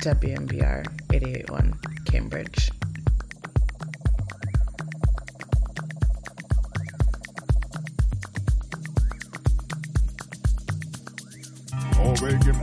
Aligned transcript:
WMBR 0.00 0.86
881 1.12 1.78
Cambridge. 2.06 2.70
Oh, 11.98 12.14
reggae, 12.14 12.54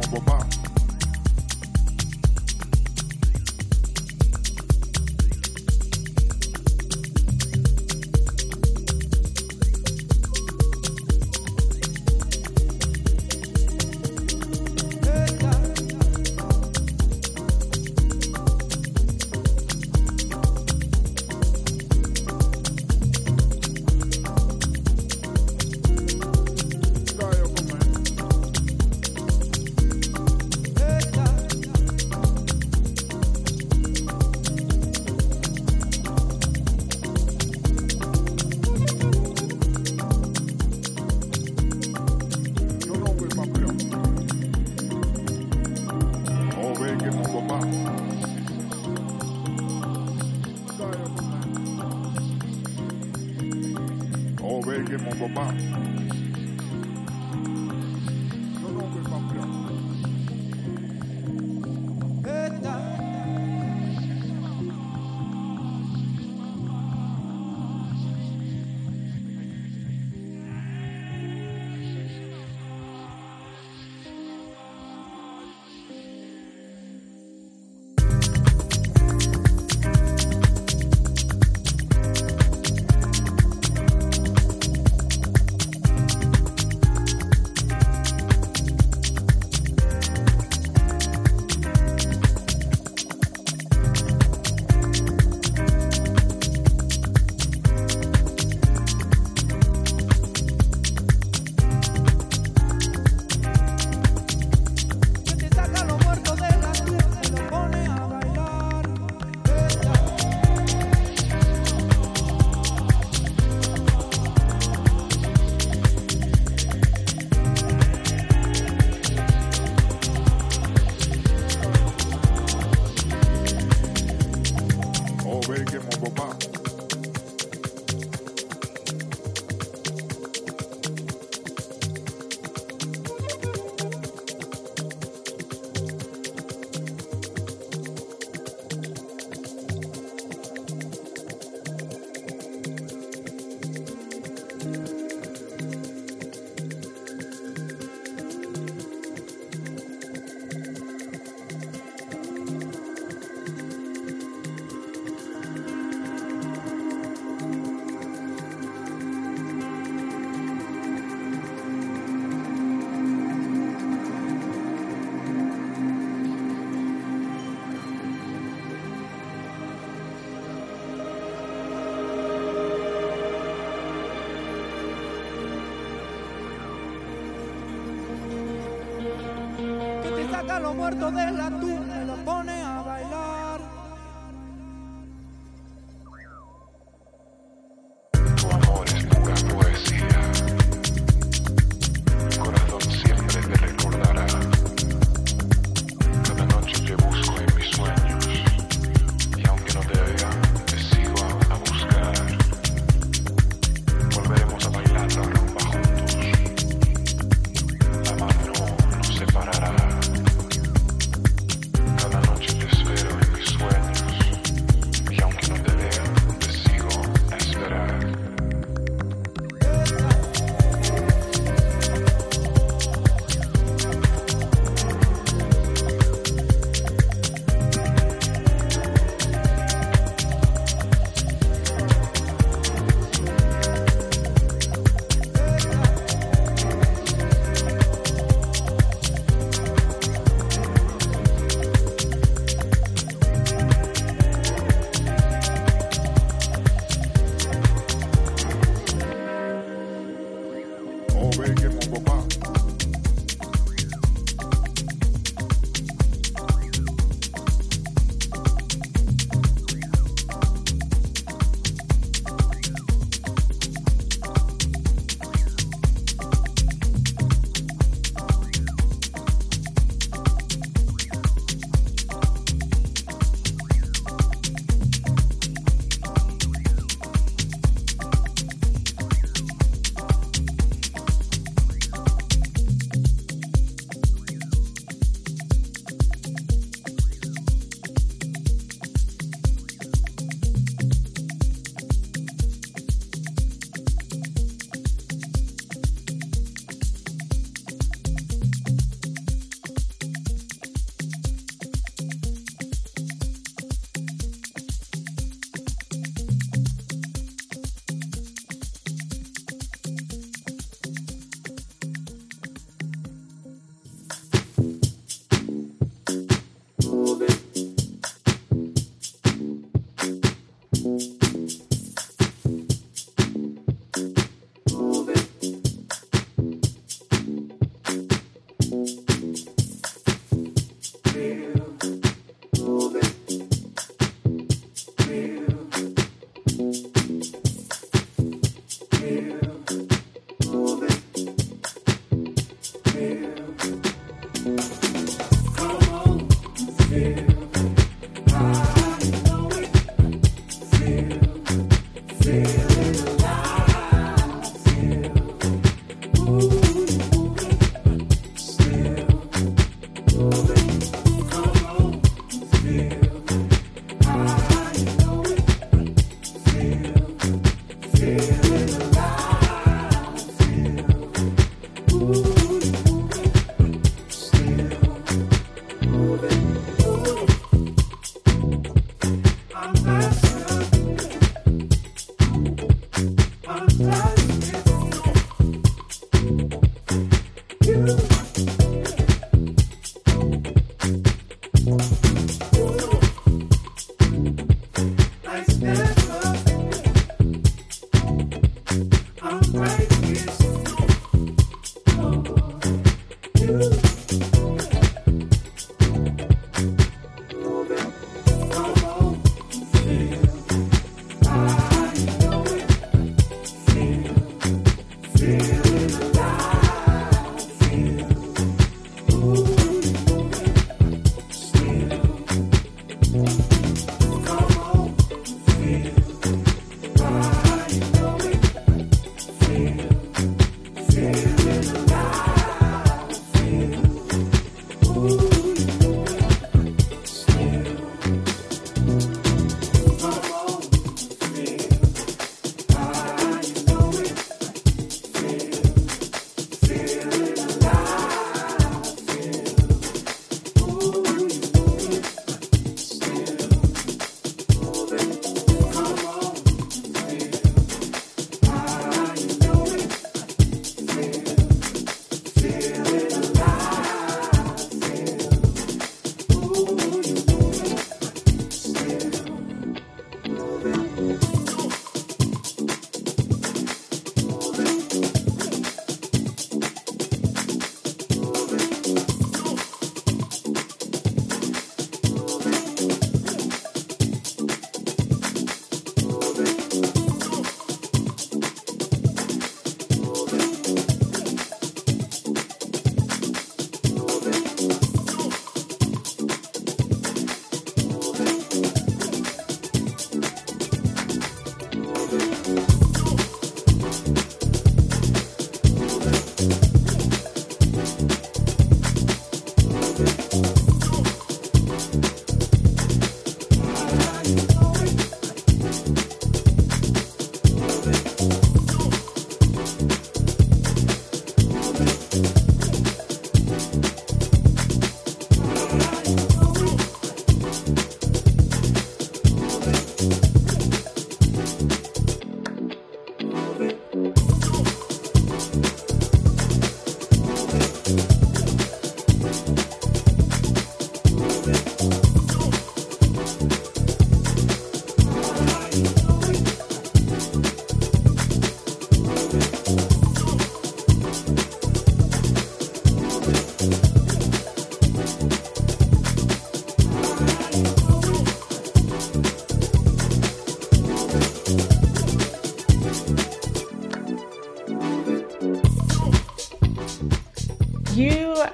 muerto 180.88 181.12
del 181.12 181.37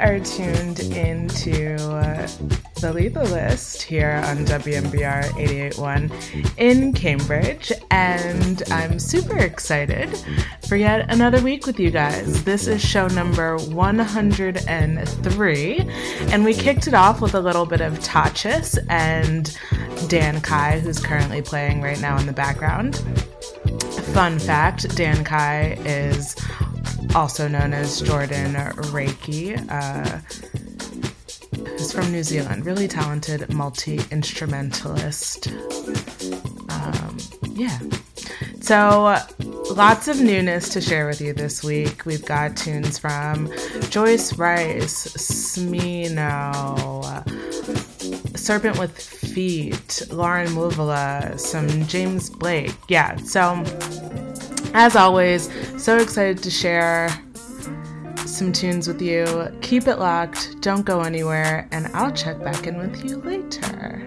are 0.04 0.20
tuned 0.20 0.82
into 0.82 1.76
uh, 1.76 2.28
the 2.82 2.92
Lethal 2.94 3.24
List 3.24 3.82
here 3.82 4.22
on 4.26 4.40
WMBR 4.40 5.40
881 5.40 6.12
in 6.58 6.92
Cambridge, 6.92 7.72
and 7.90 8.62
I'm 8.70 9.00
super 9.00 9.38
excited 9.38 10.10
for 10.68 10.76
yet 10.76 11.10
another 11.10 11.42
week 11.42 11.66
with 11.66 11.80
you 11.80 11.90
guys. 11.90 12.44
This 12.44 12.68
is 12.68 12.84
show 12.84 13.08
number 13.08 13.56
103, 13.58 15.80
and 16.34 16.44
we 16.44 16.54
kicked 16.54 16.88
it 16.88 16.94
off 16.94 17.22
with 17.22 17.34
a 17.34 17.40
little 17.40 17.66
bit 17.66 17.80
of 17.80 18.00
Tachis 18.00 18.78
and 18.90 19.58
Dan 20.10 20.42
Kai, 20.42 20.80
who's 20.80 21.00
currently 21.00 21.42
playing 21.42 21.82
right 21.82 22.02
now 22.02 22.18
in 22.18 22.26
the 22.26 22.34
background. 22.34 22.98
Fun 24.14 24.38
fact 24.38 24.94
Dan 24.98 25.24
Kai 25.24 25.78
is 25.86 26.36
also 27.16 27.48
known 27.48 27.74
as 27.74 28.02
Jordan 28.02 28.54
Reiki, 28.54 29.58
uh, 29.70 30.20
who's 31.70 31.92
from 31.92 32.12
New 32.12 32.24
Zealand. 32.24 32.66
Really 32.66 32.88
talented 32.88 33.54
multi 33.54 34.00
instrumentalist. 34.12 35.48
Um, 36.70 37.18
yeah. 37.52 37.80
So, 38.62 39.18
lots 39.72 40.08
of 40.08 40.22
newness 40.22 40.70
to 40.70 40.82
share 40.82 41.06
with 41.06 41.22
you 41.22 41.34
this 41.34 41.64
week. 41.64 42.06
We've 42.06 42.26
got 42.26 42.58
tunes 42.58 42.98
from 42.98 43.52
Joyce 43.90 44.38
Rice, 44.38 45.08
Smino, 45.08 46.74
Serpent 48.38 48.80
with 48.80 48.98
Feet, 48.98 50.02
Lauren 50.12 50.48
Muvula, 50.50 51.40
some 51.40 51.86
James 51.88 52.30
Blake. 52.30 52.74
Yeah, 52.88 53.18
so 53.18 53.64
as 54.74 54.96
always, 54.96 55.50
so 55.84 55.98
excited 55.98 56.42
to 56.42 56.50
share 56.50 57.10
some 58.26 58.54
tunes 58.54 58.88
with 58.88 59.02
you. 59.02 59.26
Keep 59.60 59.90
it 59.90 59.98
locked, 59.98 60.56
don't 60.62 60.86
go 60.86 61.02
anywhere, 61.02 61.68
and 61.74 61.88
I'll 61.88 62.14
check 62.14 62.42
back 62.42 62.66
in 62.66 62.78
with 62.78 63.04
you 63.04 63.18
later. 63.18 64.00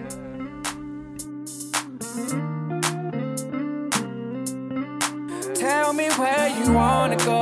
Tell 5.54 5.92
me 5.92 6.09
where 6.12 6.49
you 6.49 6.73
wanna 6.73 7.18
go. 7.18 7.36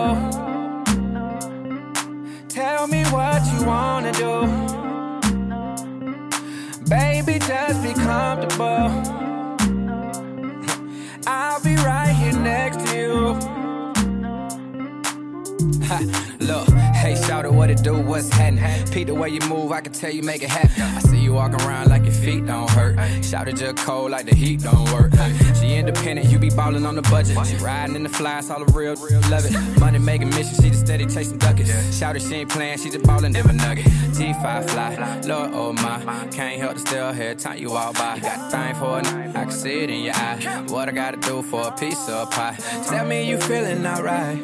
You 19.34 19.48
move, 19.48 19.72
I 19.72 19.80
can 19.80 19.92
tell 19.92 20.10
you 20.10 20.22
make 20.22 20.42
it 20.42 20.48
happen. 20.48 20.82
I 20.82 21.00
see 21.00 21.18
you 21.18 21.34
walking 21.34 21.60
around 21.62 21.88
like 21.88 22.04
your 22.04 22.14
feet 22.14 22.46
don't 22.46 22.70
hurt. 22.70 23.24
Shout 23.24 23.48
it 23.48 23.56
just 23.56 23.76
cold 23.78 24.10
like 24.10 24.26
the 24.26 24.34
heat 24.34 24.60
don't 24.60 24.90
work. 24.92 25.12
She 25.60 25.74
independent, 25.74 26.28
you 26.30 26.38
be 26.38 26.50
ballin' 26.50 26.86
on 26.86 26.94
the 26.94 27.02
budget. 27.02 27.36
She 27.46 27.56
riding 27.56 27.96
in 27.96 28.04
the 28.04 28.08
flies, 28.08 28.50
all 28.50 28.64
the 28.64 28.72
real, 28.72 28.94
real 28.96 29.20
love 29.30 29.44
it. 29.44 29.80
Money 29.80 29.98
making 29.98 30.30
mission, 30.30 30.54
she 30.62 30.70
just 30.70 30.86
steady 30.86 31.06
chasing 31.06 31.38
duckets. 31.38 31.98
Shout 31.98 32.16
it, 32.16 32.22
she 32.22 32.34
ain't 32.36 32.50
playing, 32.50 32.78
she 32.78 32.90
just 32.90 33.04
ballin' 33.04 33.34
a 33.34 33.52
nugget. 33.52 33.84
T5 34.14 34.70
fly, 34.70 35.20
Lord, 35.26 35.50
oh 35.52 35.72
my. 35.72 36.28
Can't 36.30 36.60
help 36.60 36.74
to 36.74 36.78
still 36.78 37.12
hear 37.12 37.34
time 37.34 37.58
you 37.58 37.70
walk 37.70 37.94
by. 37.94 38.20
Got 38.20 38.50
the 38.50 38.56
thing 38.56 38.74
for 38.76 39.02
night, 39.02 39.36
I 39.36 39.42
can 39.44 39.50
see 39.50 39.82
it 39.82 39.90
in 39.90 40.04
your 40.04 40.14
eye. 40.14 40.64
What 40.68 40.88
I 40.88 40.92
gotta 40.92 41.16
do 41.16 41.42
for 41.42 41.68
a 41.68 41.72
piece 41.72 42.08
of 42.08 42.30
pie? 42.30 42.56
Tell 42.86 43.04
me 43.04 43.28
you 43.28 43.38
feeling 43.38 43.84
alright. 43.84 44.38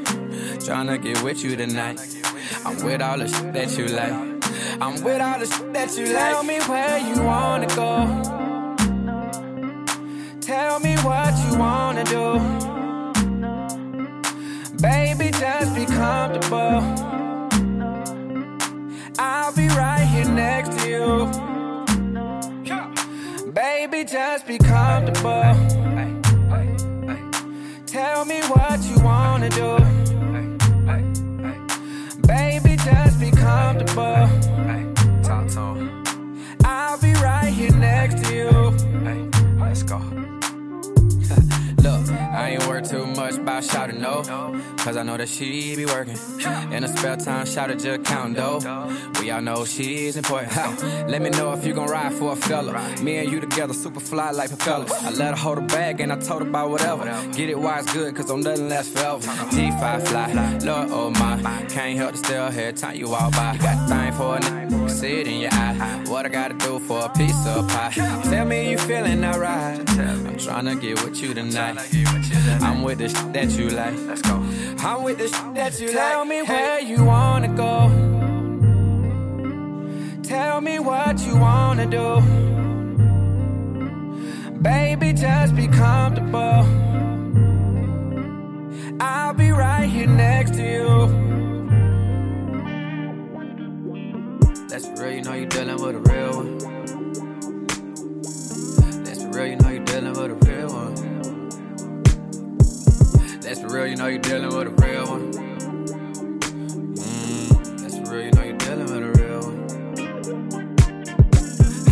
Tryna 0.65 1.01
get 1.03 1.23
with 1.23 1.43
you 1.45 1.57
tonight. 1.57 2.01
I'm 2.65 2.85
with 2.85 3.01
all 3.01 3.19
the 3.19 3.29
shit 3.29 3.53
that 3.53 3.79
you 3.79 3.87
like. 3.87 4.30
I'm 4.83 5.05
with 5.05 5.21
all 5.21 5.39
the 5.39 5.45
shit 5.45 5.75
that 5.75 5.95
you 5.95 6.07
like. 6.07 6.17
Tell 6.17 6.43
me 6.43 6.59
where 6.61 6.99
you 6.99 7.23
wanna 7.23 7.67
go. 7.77 8.07
Tell 10.41 10.81
me 10.81 10.97
what 10.97 11.37
you 11.45 11.59
wanna 11.59 12.03
do. 12.05 12.41
Baby, 14.81 15.33
just 15.33 15.75
be 15.75 15.85
comfortable. 15.85 16.81
I'll 19.19 19.53
be 19.55 19.69
right 19.69 20.07
here 20.07 20.25
next 20.25 20.79
to 20.79 20.89
you. 20.89 21.31
Baby, 23.53 24.05
just 24.05 24.47
be 24.47 24.57
comfortable. 24.57 25.55
Tell 27.85 28.25
me 28.25 28.41
what 28.49 28.83
you 28.85 28.99
wanna 29.05 29.51
do. 29.51 29.77
Baby, 32.27 32.77
just 32.77 33.21
be 33.21 33.31
comfortable. 33.31 34.40
Be 37.01 37.13
right 37.15 37.47
here 37.47 37.73
next 37.73 38.25
to 38.25 38.35
you. 38.35 38.51
Hey, 39.05 39.29
let's 39.59 39.83
go. 39.83 40.30
Look, 41.83 42.11
I 42.11 42.51
ain't 42.51 42.67
worried 42.67 42.85
too 42.85 43.07
much 43.07 43.37
about 43.37 43.65
shouting 43.65 44.01
no. 44.01 44.23
Cause 44.79 44.97
I 44.97 45.03
know 45.03 45.17
that 45.17 45.29
she 45.29 45.77
be 45.77 45.87
working. 45.87 46.17
In 46.73 46.83
her 46.83 46.89
spare 46.89 47.17
time, 47.17 47.47
shout 47.47 47.77
just 47.79 48.05
counting 48.05 48.35
dough. 48.35 48.61
We 49.21 49.31
all 49.31 49.41
know 49.43 49.65
she's 49.65 50.17
important. 50.17 50.53
Ha. 50.53 51.05
Let 51.09 51.21
me 51.21 51.31
know 51.31 51.53
if 51.53 51.65
you 51.65 51.75
gon' 51.75 51.89
ride 51.89 52.13
for 52.15 52.33
a 52.33 52.37
fella. 52.37 52.73
Me 53.03 53.19
and 53.19 53.31
you 53.31 53.41
together, 53.41 53.75
super 53.75 54.01
fly 54.01 54.31
like 54.31 54.49
propellers. 54.49 54.91
I 54.91 55.11
let 55.11 55.31
her 55.31 55.37
hold 55.37 55.59
her 55.59 55.67
bag 55.67 56.01
and 56.01 56.13
I 56.13 56.19
told 56.19 56.43
her 56.43 56.49
about 56.49 56.71
whatever. 56.71 57.05
Get 57.33 57.51
it 57.51 57.59
why 57.59 57.81
it's 57.81 57.93
good, 57.93 58.15
cause 58.17 58.27
don't 58.27 58.41
nothing 58.41 58.69
last 58.69 58.93
forever. 58.93 59.21
G5 59.21 60.09
fly, 60.09 60.59
Lord 60.65 60.89
oh 60.91 61.11
my. 61.11 61.65
Can't 61.69 61.99
help 61.99 62.13
to 62.13 62.19
still 62.19 62.51
hear 62.51 62.73
time 62.73 62.97
you 62.97 63.09
walk 63.11 63.33
by. 63.33 63.55
You 63.55 63.61
got 63.61 63.89
thing 63.89 64.13
for 64.13 64.37
a 64.37 64.41
nigga, 64.41 64.91
see 64.91 65.21
it 65.21 65.27
in 65.27 65.41
your 65.41 65.53
eye. 65.53 66.05
What 66.09 66.27
I 66.27 66.29
gotta 66.31 66.55
do 66.55 66.79
for 66.81 67.05
a 67.05 67.09
piece 67.11 67.47
of 67.47 67.69
pie? 67.69 67.93
Tell 68.25 68.47
me 68.47 68.71
you 68.71 68.79
feeling 68.79 69.25
alright. 69.25 69.79
I'm 69.99 70.37
tryna 70.37 70.81
get 70.81 71.05
with 71.05 71.23
you 71.23 71.35
tonight. 71.35 71.70
I'm 71.79 72.83
with 72.83 72.99
the 72.99 73.09
shit 73.09 73.33
that 73.33 73.51
you 73.51 73.69
like. 73.71 73.95
Let's 74.07 74.23
go. 74.23 74.37
I'm 74.79 75.03
with 75.03 75.19
the 75.19 75.29
shit 75.29 75.55
that 75.55 75.81
you 75.81 75.87
like. 75.89 75.97
Tell 75.97 76.19
like. 76.21 76.29
me 76.29 76.43
where 76.43 76.81
you 76.81 77.05
wanna 77.05 77.49
go. 77.49 77.91
Tell 80.23 80.61
me 80.61 80.79
what 80.79 81.21
you 81.27 81.37
wanna 81.37 81.87
do. 81.87 82.21
Baby, 84.63 85.13
just 85.13 85.57
be 85.57 85.69
comfortable. 85.69 86.67
I'll 89.01 89.35
be 89.35 89.51
right 89.51 89.89
here 89.89 90.07
next 90.07 90.55
to 90.55 90.63
you. 90.63 91.31
Let's 94.69 94.87
be 94.87 94.95
real, 95.01 95.13
you 95.15 95.23
know 95.23 95.33
you're 95.35 95.47
dealing 95.47 95.83
with 95.83 95.97
a 95.97 96.01
real 96.01 96.37
one. 96.37 96.59
Let's 99.05 99.23
be 99.25 99.31
real, 99.31 99.47
you 99.47 99.57
know 99.57 99.69
you're 99.71 99.85
dealing 99.85 100.13
with 100.13 100.31
a 100.31 100.35
real 100.35 100.60
one. 103.51 103.63
Let's 103.63 103.73
real, 103.73 103.87
you 103.87 103.97
know 103.97 104.07
you're 104.07 104.19
dealing 104.19 104.57
with 104.57 104.67
a 104.67 104.71
real 104.71 105.07
one. 105.09 105.33
Mm, 106.95 107.83
let's 107.83 107.99
be 107.99 108.05
real, 108.11 108.25
you 108.25 108.31
know 108.33 108.43
you're 108.43 108.57
dealing 108.59 108.87
with 108.87 109.03
a 109.03 109.11
real 109.23 109.41
one. 109.41 109.67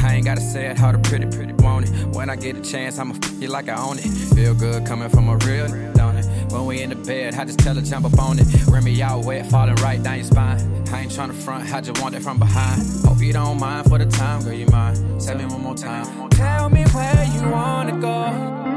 I 0.05 0.15
ain't 0.15 0.25
gotta 0.25 0.41
say 0.41 0.67
it 0.67 0.79
how 0.79 0.93
the 0.93 0.99
pretty, 0.99 1.27
pretty 1.27 1.53
want 1.55 1.89
it. 1.89 2.07
When 2.15 2.31
I 2.31 2.37
get 2.37 2.57
a 2.57 2.61
chance, 2.61 2.99
I'ma 2.99 3.15
f 3.23 3.33
you 3.41 3.49
like 3.49 3.69
I 3.69 3.77
own 3.77 3.99
it. 3.99 4.03
Feel 4.35 4.55
good 4.55 4.87
coming 4.87 5.09
from 5.09 5.29
a 5.29 5.37
real, 5.39 5.67
don't 5.95 6.17
it? 6.17 6.27
When 6.53 6.65
we 6.67 6.81
in 6.83 6.91
the 6.91 6.97
bed, 6.97 7.35
I 7.35 7.45
just 7.45 7.59
tell 7.59 7.75
her 7.75 7.83
jump 7.83 8.07
up 8.07 8.19
on 8.19 8.39
it. 8.39 8.47
Me 8.85 9.03
out 9.03 9.25
wet, 9.25 9.45
falling 9.47 9.75
right 9.77 10.01
down 10.01 10.19
your 10.19 10.25
spine. 10.25 10.61
I 10.93 11.01
ain't 11.01 11.11
tryna 11.11 11.35
front, 11.35 11.73
I 11.75 11.81
just 11.81 12.01
want 12.01 12.15
it 12.15 12.23
from 12.23 12.39
behind. 12.39 12.81
Hope 13.05 13.21
you 13.21 13.33
don't 13.33 13.59
mind 13.59 13.89
for 13.89 13.99
the 13.99 14.07
time, 14.07 14.45
girl, 14.45 14.53
you 14.53 14.67
mind. 14.67 15.21
Tell 15.21 15.37
me 15.37 15.45
one 15.47 15.63
more 15.63 15.75
time. 15.75 16.31
Tell 16.31 16.71
me 16.71 16.85
where 16.85 17.25
you 17.35 17.51
wanna 17.51 17.99
go. 18.01 18.68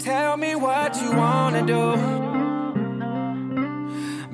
Tell 0.00 0.38
me 0.38 0.54
what 0.54 0.96
you 1.02 1.12
wanna 1.12 1.66
do. 1.66 1.94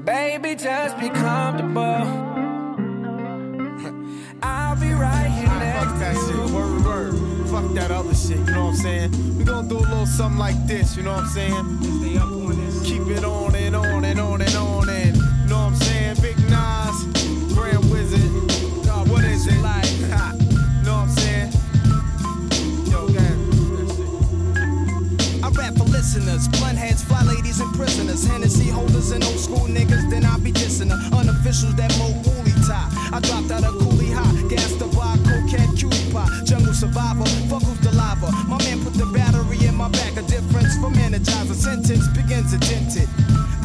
Baby, 0.05 0.55
just 0.55 0.97
be 1.01 1.09
comfortable. 1.09 2.07
I'll 4.43 4.77
be 4.77 4.93
right 4.93 5.27
here 5.29 5.49
next 5.59 5.85
Fuck 5.85 5.99
that 5.99 6.15
to 6.15 6.21
you. 6.21 6.47
shit. 6.47 6.55
Word, 6.55 6.85
word. 6.85 7.49
Fuck 7.49 7.75
that 7.75 7.91
other 7.91 8.15
shit. 8.15 8.39
You 8.39 8.45
know 8.45 8.67
what 8.67 8.71
I'm 8.71 8.77
saying? 8.77 9.39
We 9.39 9.45
gonna 9.45 9.69
do 9.69 9.79
a 9.79 9.81
little 9.81 10.07
something 10.07 10.39
like 10.39 10.67
this. 10.69 10.97
You 10.97 11.03
know 11.03 11.15
what 11.15 11.25
I'm 11.25 11.29
saying? 11.31 11.83
Stay 12.01 12.17
up 12.17 12.31
on 12.31 12.65
this. 12.65 12.83
Keep 12.85 13.09
it 13.09 13.25
on 13.25 13.55
and 13.57 13.75
on 13.75 14.05
and 14.05 14.21
on 14.21 14.41
and 14.43 14.55
on 14.55 14.86
listeners, 26.07 26.47
blunt 26.49 26.79
heads, 26.79 27.03
fly 27.03 27.23
ladies, 27.25 27.61
and 27.61 27.73
prisoners. 27.75 28.25
Hennessy 28.25 28.71
holders 28.71 29.11
and 29.11 29.25
old 29.25 29.39
school 29.39 29.67
niggas, 29.67 30.09
then 30.09 30.25
I 30.25 30.39
be 30.39 30.53
dissing 30.53 30.91
her. 30.91 31.17
Unofficials 31.17 31.77
that 31.77 31.91
mo 31.99 32.07
woolly 32.23 32.53
tie. 32.67 32.89
I 33.13 33.19
dropped 33.21 33.51
out 33.51 33.65
of 33.65 33.75
coolie 33.83 34.13
high, 34.15 34.49
gas 34.49 34.73
the 34.75 34.87
bar, 34.87 35.17
cocaine, 35.27 35.75
cutie 35.75 36.13
pie. 36.13 36.29
Jungle 36.45 36.75
survivor, 36.75 37.27
fuck 37.51 37.63
who's 37.63 37.81
the 37.81 37.93
lava. 37.97 38.31
My 38.47 38.59
man 38.59 38.83
put 38.85 38.95
the 38.95 39.07
battery 39.07 39.67
in 39.67 39.75
my 39.75 39.89
back, 39.89 40.17
a 40.17 40.23
difference 40.23 40.77
from 40.79 40.95
energizer. 40.95 41.55
Sentence 41.55 42.07
begins 42.09 42.53
dented 42.59 43.09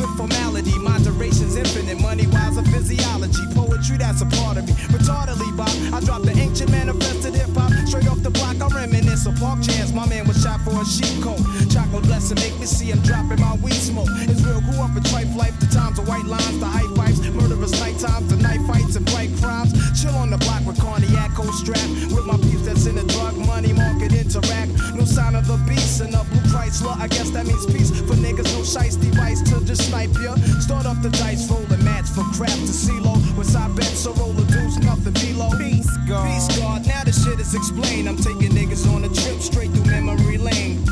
With 0.02 0.18
formality, 0.18 0.74
moderation's 0.80 1.56
infinite. 1.56 2.02
Money 2.02 2.26
wise, 2.34 2.58
a 2.58 2.64
physiology. 2.64 3.46
Poetry, 3.54 3.98
that's 3.98 4.22
a 4.22 4.26
part 4.42 4.58
of 4.58 4.66
me. 4.66 4.74
Retardedly, 4.90 5.56
Bob. 5.56 5.70
I 5.94 6.00
dropped 6.02 6.26
the 6.26 6.34
ancient 6.34 6.72
manifested 6.72 7.36
hip 7.36 7.54
hop. 7.54 7.70
Straight 7.86 8.10
off 8.10 8.24
the 8.24 8.32
block, 8.32 8.58
I 8.60 8.68
reminisce 8.74 9.28
of 9.28 9.36
park 9.36 9.62
chance. 9.62 9.94
My 9.94 10.08
man 10.08 10.28
was 10.28 10.42
shot 10.42 10.60
for 10.62 10.74
a 10.74 10.86
sheep 10.86 11.22
coat. 11.22 11.38
Chocolate 11.70 12.04
blessing 12.10 12.42
make 12.42 12.58
me 12.60 12.66
see 12.66 12.90
him 12.90 13.00
dropping 13.02 13.40
my 13.40 13.54
weed 13.62 13.78
smoke. 13.78 14.10
It's 14.26 14.42
real, 14.42 14.62
grew 14.62 14.82
up 14.82 14.98
in 14.98 15.04
trife 15.04 15.36
life. 15.36 15.54
The 15.60 15.68
times 15.68 16.00
of 16.00 16.08
white 16.08 16.26
lines, 16.26 16.58
the 16.58 16.66
high 16.66 16.90
fives, 16.98 17.22
murderous 17.30 17.78
night 17.80 18.00
times, 18.00 18.34
the 18.34 18.38
night 18.42 18.62
fights 18.66 18.96
and 18.96 19.06
bright 19.06 19.30
crimes. 19.38 19.70
Chill 20.02 20.16
on 20.18 20.32
the 20.32 20.38
block 20.42 20.66
with 20.66 20.82
cognac, 20.82 21.36
cold 21.38 21.54
strap. 21.54 21.86
With 22.10 22.26
my 22.26 22.38
peeps 22.42 22.66
that's 22.66 22.88
in 22.88 22.96
the 22.96 23.06
drug 23.06 23.38
money 23.46 23.74
market 23.74 24.18
interact. 24.18 24.74
No 24.98 25.06
sign 25.06 25.36
of 25.36 25.46
the 25.46 25.62
beast 25.70 26.02
and 26.02 26.16
a 26.16 26.24
blue 26.26 26.42
Chrysler. 26.50 26.98
I 26.98 27.06
guess 27.08 27.30
that 27.38 27.46
means 27.46 27.66
peace 27.68 27.92
for 27.92 28.18
niggas. 28.18 28.50
No 28.58 28.66
shice 28.66 28.98
device 29.00 29.42
to 29.52 29.62
just 29.64 29.91
snipe 29.92 30.18
ya. 30.24 30.36
Start 30.60 30.86
off 30.86 31.02
the 31.02 31.10
dice, 31.10 31.50
roll 31.50 31.66
a 31.72 31.78
match 31.84 32.08
for 32.08 32.24
crap 32.36 32.50
to 32.50 32.74
CeeLo. 32.84 33.14
With 33.38 33.48
side 33.48 33.76
bets, 33.76 34.00
so 34.00 34.14
roll 34.14 34.34
the 34.34 34.46
deuce, 34.52 34.78
nothing 34.80 35.14
below. 35.14 35.52
Peace, 35.58 35.92
God. 36.08 36.26
Peace, 36.28 36.60
God. 36.60 36.88
Now 36.88 37.04
the 37.04 37.12
shit 37.12 37.40
is 37.40 37.54
explained. 37.54 38.08
I'm 38.08 38.18
taking 38.18 38.52
niggas 38.52 38.88
on 38.94 39.04
a 39.04 39.10
trip 39.10 39.40
straight 39.42 39.72
through 39.72 39.92
memory 39.92 40.38
lane. 40.38 40.84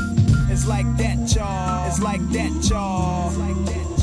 It's 0.52 0.66
like 0.66 0.86
that, 0.98 1.18
y'all. 1.34 1.88
It's 1.88 2.00
like 2.00 2.22
that, 2.30 2.52
y'all. 2.68 3.28
It's 3.28 3.38
like 3.38 3.64
that, 3.66 3.88
y'all. 3.88 3.99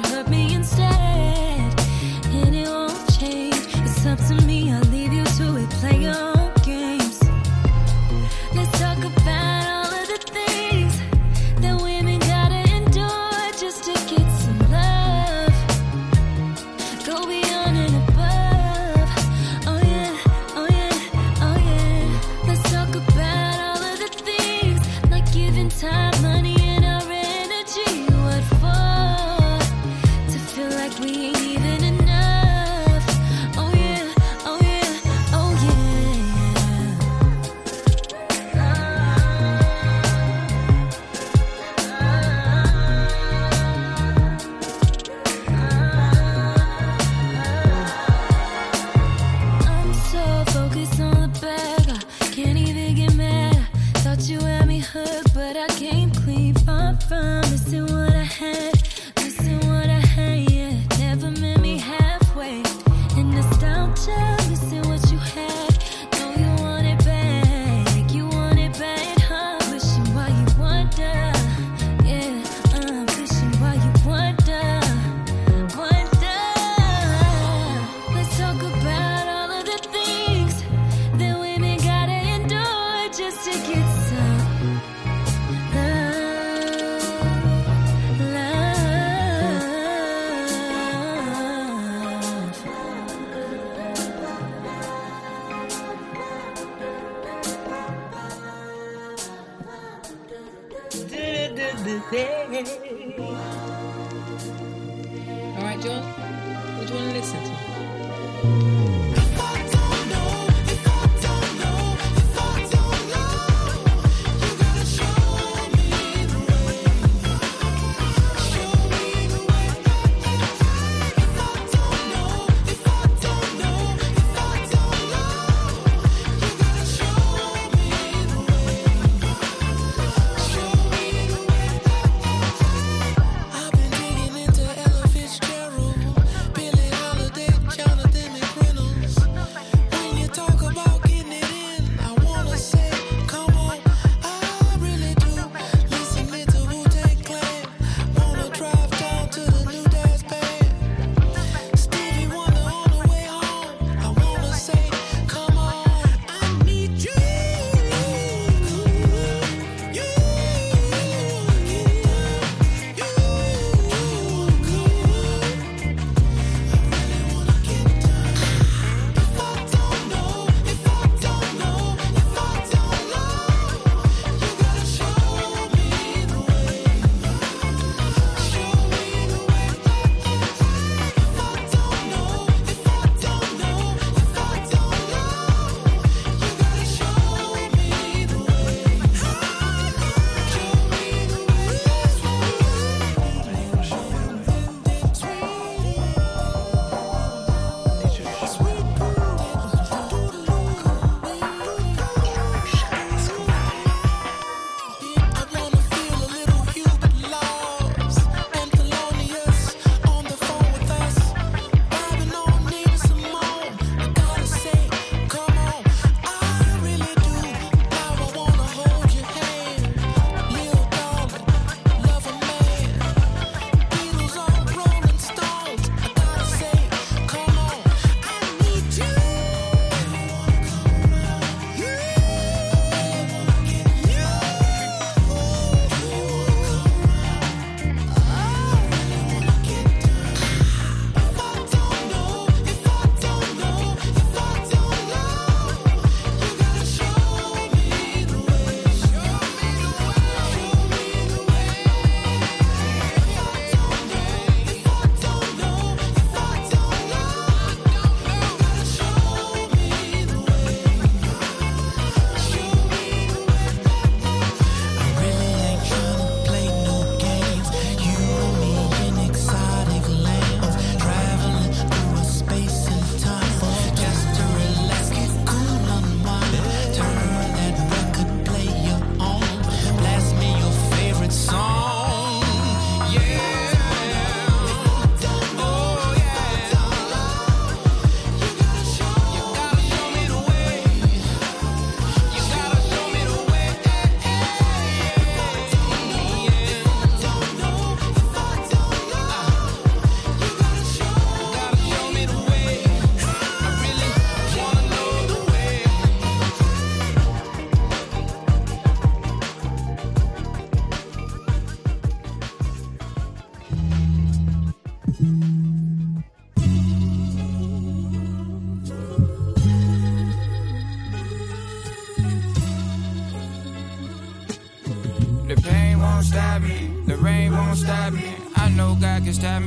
Would 0.00 0.06
hurt 0.10 0.28
me 0.28 0.54
instead. 0.54 0.87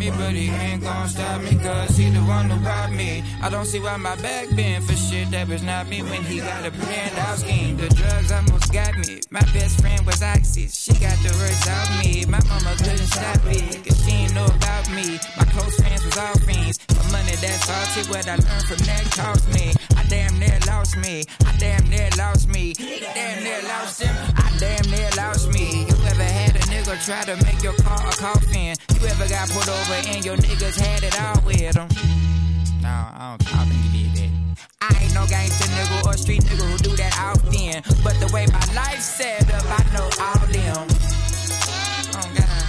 Me, 0.02 0.10
but 0.18 0.34
he 0.34 0.50
ain't 0.50 0.82
gonna 0.82 1.08
stop 1.08 1.42
me, 1.44 1.56
cause 1.58 1.96
he 1.96 2.10
the 2.10 2.20
one 2.22 2.50
who 2.50 2.60
brought 2.62 2.92
me. 2.92 3.24
I 3.42 3.50
don't 3.50 3.66
see 3.66 3.80
why 3.80 3.98
my 3.98 4.16
back 4.16 4.50
bend 4.56 4.84
for 4.84 4.96
shit 4.96 5.30
that 5.30 5.48
was 5.48 5.62
not 5.62 5.88
me 5.88 6.02
when 6.02 6.24
he 6.24 6.40
got 6.40 6.66
a 6.66 6.72
planned 6.72 7.18
out 7.20 7.38
scheme. 7.38 7.78
The 7.78 7.88
drugs 7.90 8.32
almost 8.32 8.74
got 8.74 8.98
me. 8.98 9.22
My 9.30 9.46
best 9.54 9.80
friend 9.80 10.04
was 10.06 10.24
Oxy. 10.24 10.68
She 10.68 10.94
got 10.94 11.18
the 11.22 11.32
worst 11.38 11.68
out 11.70 11.90
me. 12.02 12.26
My 12.26 12.42
mama 12.50 12.74
couldn't 12.78 13.12
stop 13.14 13.46
it, 13.46 13.86
cause 13.86 14.00
she 14.04 14.12
ain't 14.26 14.34
know 14.34 14.46
about 14.46 14.90
me. 14.90 15.20
My 15.38 15.46
close 15.54 15.76
friends 15.80 16.04
was 16.04 16.18
all 16.18 16.38
fiends. 16.50 16.80
My 16.98 17.06
money 17.12 17.36
that's 17.38 17.62
salty, 17.70 18.02
what 18.10 18.28
I 18.28 18.36
learned 18.42 18.66
from 18.66 18.82
that 18.90 19.06
cost 19.14 19.46
me. 19.54 19.74
I 19.98 20.04
damn 20.10 20.40
near 20.40 20.58
lost 20.66 20.98
me. 20.98 21.24
I 21.46 21.56
damn 21.58 21.86
near 21.90 22.10
lost 22.18 22.50
me. 22.50 22.74
He 22.76 23.00
damn 23.14 23.44
near 23.44 23.62
lost 23.70 24.02
him. 24.02 24.16
I 24.36 24.50
damn 24.58 24.90
near 24.90 25.10
lost 25.16 25.54
me. 25.54 25.86
You 25.86 25.96
ever 26.10 26.24
had 26.24 26.56
a 26.56 26.64
nigga 26.74 26.98
try 27.06 27.22
to 27.30 27.36
make 27.46 27.62
your 27.62 27.78
car 27.86 28.02
a 28.02 28.12
coffin? 28.12 28.76
You 29.22 29.26
ever 29.26 29.36
got 29.36 29.50
pulled 29.50 29.70
over 29.70 29.94
and 30.10 30.26
your 30.26 30.36
niggas 30.36 30.82
had 30.82 31.04
it 31.04 31.14
all 31.22 31.40
with 31.46 31.74
them? 31.78 31.88
No, 32.82 32.90
I 32.90 33.38
don't, 33.38 33.54
I 33.54 33.58
don't 33.60 33.70
think 33.70 33.94
you 33.94 34.10
did 34.10 34.18
that. 34.18 34.66
I 34.82 35.04
ain't 35.04 35.14
no 35.14 35.28
gangster 35.28 35.70
nigga 35.70 36.08
or 36.08 36.18
street 36.18 36.42
nigga 36.42 36.66
who 36.66 36.78
do 36.80 36.96
that 36.96 37.14
often. 37.22 37.84
But 38.04 38.18
the 38.18 38.34
way 38.34 38.48
my 38.48 38.66
life 38.74 39.00
set 39.00 39.46
up, 39.54 39.62
I 39.70 39.86
know 39.94 40.10
all 40.18 40.42
them. 40.50 40.88
Oh 42.18 42.30
God. 42.34 42.66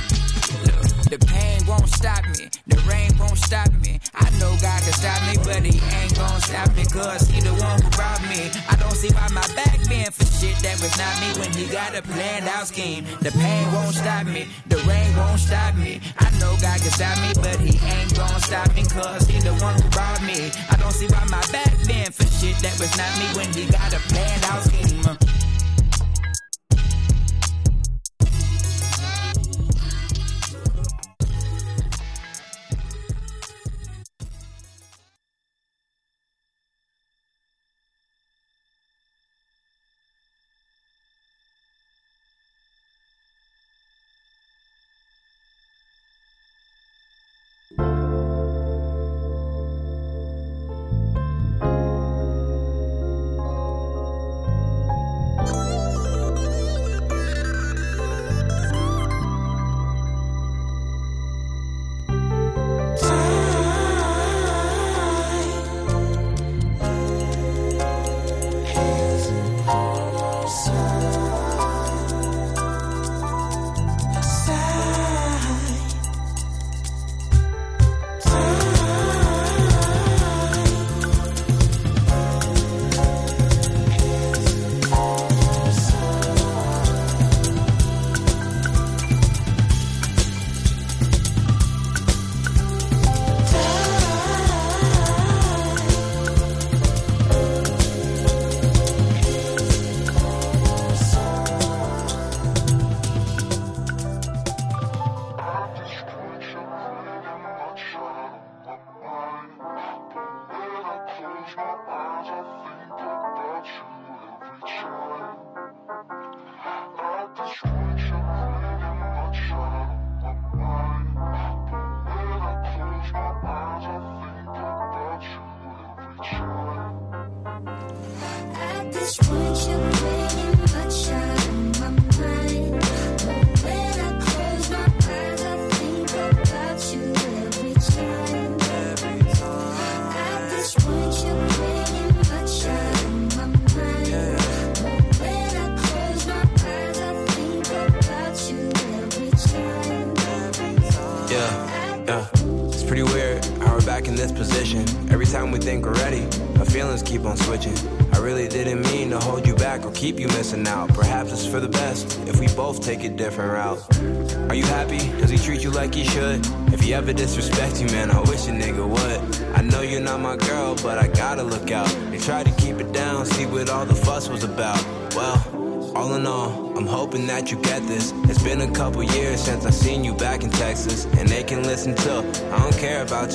Look, 0.69 1.09
the 1.09 1.25
pain 1.25 1.65
won't 1.65 1.88
stop 1.88 2.23
me. 2.37 2.51
The 2.67 2.77
rain 2.85 3.17
won't 3.17 3.38
stop 3.38 3.73
me. 3.81 3.99
I 4.12 4.29
know 4.37 4.53
God 4.61 4.83
can 4.85 4.93
stop 4.93 5.25
me, 5.25 5.41
but 5.43 5.65
he 5.65 5.81
ain't 5.97 6.15
gonna 6.15 6.38
stop 6.43 6.77
me, 6.77 6.85
cause 6.85 7.31
he 7.31 7.41
the 7.41 7.55
one 7.65 7.81
who 7.81 7.88
brought 7.97 8.21
me. 8.29 8.53
I 8.69 8.77
don't 8.77 8.93
see 8.93 9.09
why 9.15 9.27
my 9.33 9.47
back 9.57 9.73
shit 10.03 10.15
that 10.62 10.81
was 10.81 10.96
not 10.96 11.14
me 11.20 11.29
when 11.40 11.53
he 11.53 11.66
got 11.66 11.94
a 11.94 12.03
planned 12.03 12.48
out 12.48 12.66
scheme. 12.68 13.05
The 13.20 13.31
pain 13.33 13.72
won't 13.72 13.94
stop 13.94 14.27
me. 14.27 14.48
The 14.68 14.77
rain 14.88 15.14
won't 15.16 15.40
stop 15.40 15.75
me. 15.75 16.01
I 16.18 16.31
know 16.38 16.57
God 16.62 16.81
can 16.81 16.90
stop 16.90 17.18
me, 17.20 17.33
but 17.35 17.59
he 17.59 17.79
ain't 17.87 18.14
gonna 18.14 18.40
stop 18.40 18.75
me, 18.75 18.83
cause 18.85 19.27
he 19.27 19.40
the 19.40 19.55
one 19.62 19.75
who 19.81 19.88
brought 19.90 20.22
me. 20.22 20.51
I 20.70 20.77
don't 20.79 20.92
see 20.92 21.07
why 21.07 21.25
my 21.31 21.42
back 21.53 21.72
bend 21.87 22.14
for 22.14 22.27
shit 22.27 22.57
that 22.62 22.79
was 22.79 22.96
not 22.96 23.12
me 23.18 23.27
when 23.37 23.53
he 23.53 23.66
got 23.70 23.92
a 23.92 24.01
planned 24.09 24.44
out 24.44 24.62
scheme. 24.64 25.32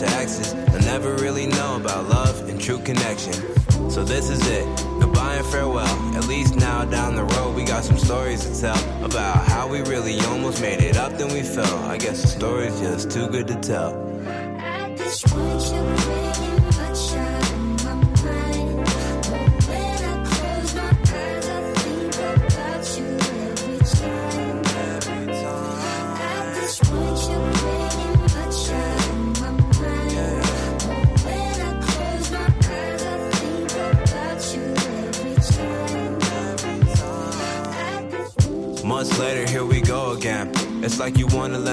Exes. 0.01 0.53
They'll 0.53 0.81
never 0.81 1.15
really 1.15 1.47
know 1.47 1.77
about 1.77 2.07
love 2.09 2.47
and 2.49 2.59
true 2.59 2.79
connection. 2.79 3.33
So 3.89 4.03
this 4.03 4.29
is 4.29 4.45
it. 4.47 4.65
Goodbye 4.99 5.35
and 5.35 5.47
farewell. 5.47 6.15
At 6.15 6.27
least 6.27 6.55
now 6.55 6.85
down 6.85 7.15
the 7.15 7.23
road 7.23 7.55
we 7.55 7.63
got 7.63 7.83
some 7.83 7.97
stories 7.97 8.45
to 8.45 8.61
tell 8.61 9.05
about 9.05 9.47
how 9.47 9.67
we 9.67 9.81
really 9.81 10.19
almost 10.21 10.61
made 10.61 10.81
it 10.81 10.97
up, 10.97 11.17
then 11.17 11.33
we 11.33 11.41
fell. 11.41 11.77
I 11.85 11.97
guess 11.97 12.21
the 12.21 12.27
story's 12.27 12.79
just 12.79 13.11
too 13.11 13.27
good 13.27 13.47
to 13.47 13.55
tell. 13.55 14.16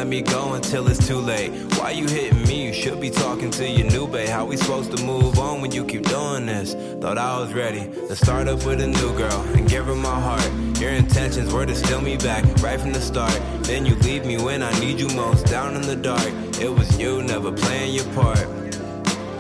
let 0.05 0.11
me 0.11 0.21
go 0.21 0.53
until 0.53 0.87
it's 0.89 1.09
too 1.09 1.17
late. 1.17 1.51
Why 1.79 1.93
you 1.93 2.07
hitting 2.07 2.43
me? 2.43 2.67
You 2.67 2.75
should 2.75 3.01
be 3.01 3.09
talking 3.09 3.51
to 3.53 3.67
your 3.67 3.91
new 3.91 4.07
babe. 4.07 4.29
How 4.29 4.45
we 4.45 4.59
supposed 4.59 4.95
to 4.95 5.03
move 5.03 5.39
on 5.39 5.63
when 5.63 5.73
you 5.73 5.83
keep 5.83 6.03
doing 6.03 6.45
this? 6.45 6.75
Thought 7.01 7.17
I 7.17 7.41
was 7.41 7.55
ready 7.55 7.91
to 8.09 8.15
start 8.15 8.47
up 8.47 8.67
with 8.67 8.83
a 8.83 8.87
new 8.87 9.17
girl 9.17 9.41
and 9.55 9.67
give 9.67 9.87
her 9.87 9.95
my 9.95 10.21
heart. 10.21 10.47
Your 10.79 10.91
intentions 10.91 11.55
were 11.55 11.65
to 11.65 11.75
steal 11.75 12.03
me 12.03 12.19
back 12.19 12.45
right 12.63 12.79
from 12.79 12.93
the 12.93 13.01
start. 13.01 13.41
Then 13.63 13.87
you 13.87 13.95
leave 13.95 14.27
me 14.27 14.37
when 14.37 14.63
I 14.63 14.79
need 14.79 15.01
you 15.01 15.09
most, 15.17 15.47
down 15.47 15.75
in 15.75 15.81
the 15.81 15.97
dark. 15.97 16.29
It 16.61 16.69
was 16.69 16.99
you 17.01 17.23
never 17.23 17.51
playing 17.51 17.95
your 17.95 18.05
part. 18.13 18.47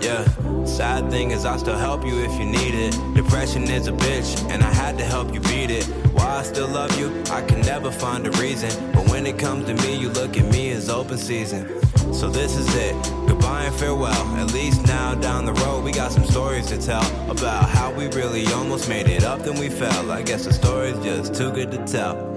Yeah, 0.01 0.25
sad 0.65 1.11
thing 1.11 1.33
is 1.33 1.45
I 1.45 1.59
still 1.59 1.77
help 1.77 2.07
you 2.07 2.25
if 2.25 2.33
you 2.39 2.47
need 2.47 2.75
it. 2.75 2.99
Depression 3.15 3.65
is 3.65 3.87
a 3.87 3.93
bitch, 3.93 4.51
and 4.51 4.63
I 4.63 4.73
had 4.73 4.97
to 4.97 5.05
help 5.05 5.35
you 5.35 5.41
beat 5.41 5.71
it. 5.71 5.85
Why 6.15 6.39
I 6.41 6.43
still 6.43 6.69
love 6.69 6.99
you, 6.99 7.23
I 7.31 7.43
can 7.43 7.61
never 7.63 7.91
find 7.91 8.27
a 8.27 8.31
reason. 8.33 8.93
But 8.93 9.04
when 9.25 9.35
it 9.35 9.41
comes 9.41 9.65
to 9.65 9.75
me, 9.87 9.97
you 9.97 10.11
look 10.11 10.37
at 10.37 10.45
me 10.53 10.71
as 10.73 10.91
open 10.91 11.17
season. 11.17 11.67
So 12.13 12.29
this 12.29 12.59
is 12.59 12.75
it, 12.75 12.95
goodbye 13.27 13.65
and 13.65 13.75
farewell. 13.75 14.13
At 14.37 14.53
least 14.53 14.87
now 14.87 15.15
down 15.15 15.47
the 15.47 15.55
road, 15.65 15.83
we 15.83 15.93
got 15.93 16.13
some 16.13 16.27
stories 16.27 16.67
to 16.67 16.77
tell 16.77 17.31
about 17.31 17.71
how 17.71 17.91
we 17.91 18.09
really 18.09 18.47
almost 18.49 18.87
made 18.87 19.09
it 19.09 19.25
up, 19.25 19.41
then 19.41 19.59
we 19.59 19.71
fell. 19.71 20.11
I 20.11 20.21
guess 20.21 20.45
the 20.45 20.53
story's 20.53 20.99
just 21.03 21.35
too 21.35 21.51
good 21.53 21.71
to 21.71 21.79
tell. 21.87 22.34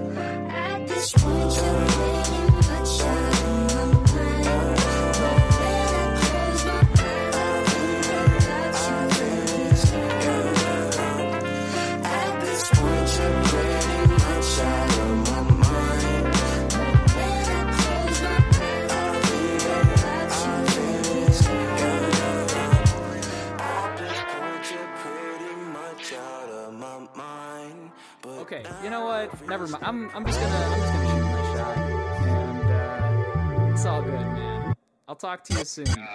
talk 35.28 35.44
to 35.44 35.58
you 35.58 35.64
soon. 35.64 36.07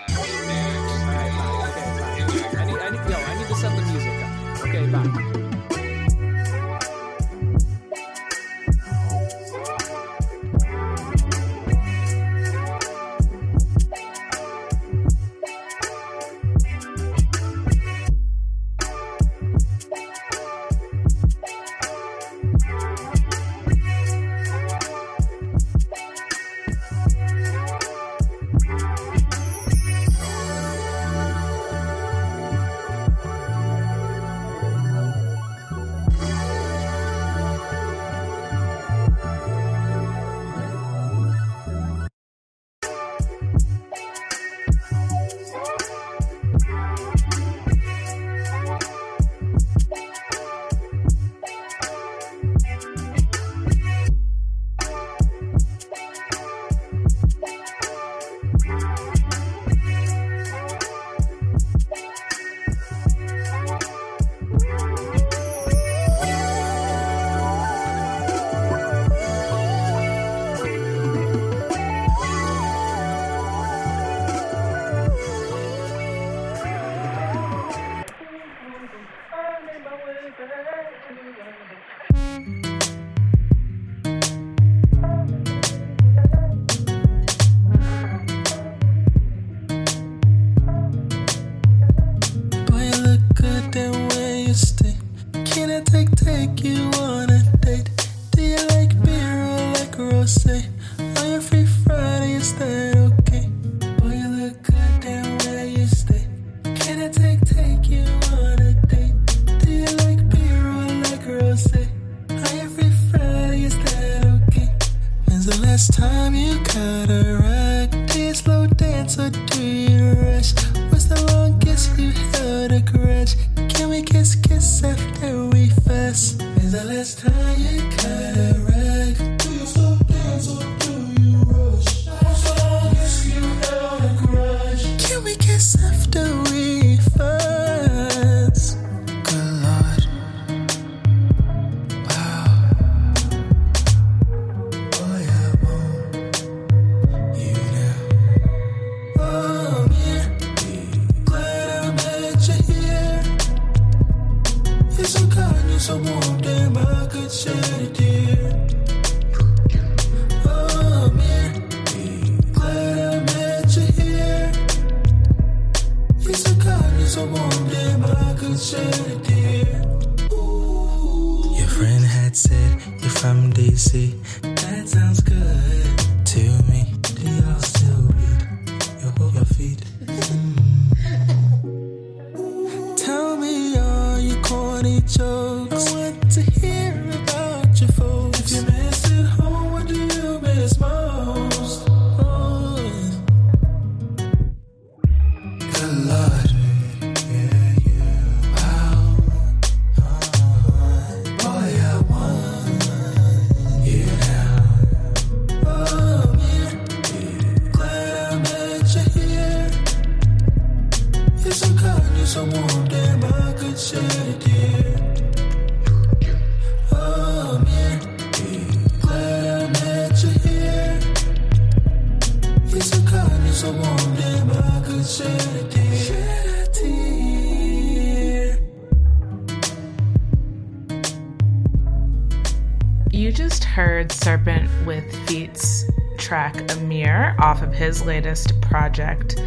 latest 238.06 238.60
project, 238.62 239.42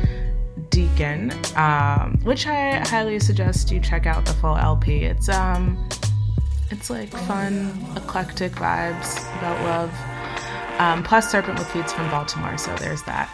Deacon, 0.70 1.32
um, 1.56 2.18
which 2.22 2.46
I 2.46 2.86
highly 2.88 3.18
suggest 3.18 3.70
you 3.70 3.80
check 3.80 4.06
out 4.06 4.24
the 4.26 4.34
full 4.34 4.56
LP. 4.56 5.04
It's 5.04 5.28
um, 5.28 5.88
it's 6.70 6.90
like 6.90 7.08
fun, 7.10 7.72
eclectic 7.96 8.52
vibes 8.52 9.20
about 9.38 9.62
love. 9.64 10.80
Um, 10.80 11.02
plus, 11.02 11.30
Serpent 11.30 11.58
with 11.58 11.68
Feet 11.68 11.90
from 11.90 12.10
Baltimore, 12.10 12.58
so 12.58 12.74
there's 12.76 13.02
that. 13.04 13.30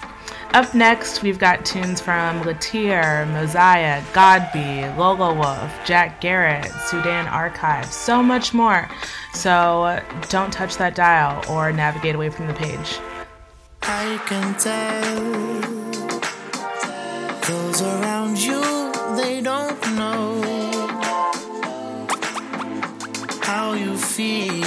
Up 0.55 0.75
next, 0.75 1.23
we've 1.23 1.39
got 1.39 1.65
tunes 1.65 2.01
from 2.01 2.43
Latir, 2.43 3.27
Moziah, 3.33 4.05
Godby, 4.13 4.97
Lola 4.99 5.33
Wolf, 5.33 5.73
Jack 5.87 6.21
Garratt, 6.21 6.71
Sudan 6.89 7.27
Archive, 7.27 7.87
so 7.87 8.23
much 8.23 8.53
more. 8.53 8.87
So 9.33 9.99
don't 10.29 10.53
touch 10.53 10.77
that 10.77 10.95
dial 10.95 11.43
or 11.51 11.73
navigate 11.73 12.15
away 12.15 12.29
from 12.29 12.49
the 12.49 12.55
page. 12.55 12.99
I 13.85 14.19
can 14.27 14.55
tell 14.55 15.53
those 17.49 17.83
around 17.83 18.39
you, 18.39 18.63
they 19.17 19.41
don't 19.41 19.81
know 19.97 20.43
how 23.43 23.73
you 23.73 23.97
feel 23.97 24.65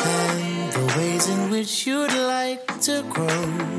and 0.00 0.72
the 0.72 0.94
ways 0.96 1.28
in 1.28 1.50
which 1.50 1.86
you'd 1.86 2.12
like 2.12 2.80
to 2.82 3.04
grow. 3.10 3.77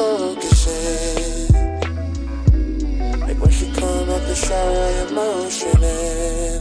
solo 0.00 0.34
kissing. 0.36 1.52
Like 3.20 3.38
when 3.42 3.50
she 3.50 3.66
come 3.72 4.08
out 4.14 4.22
the 4.30 4.34
shower, 4.34 4.86
I'm 5.02 5.14
motioning. 5.14 6.60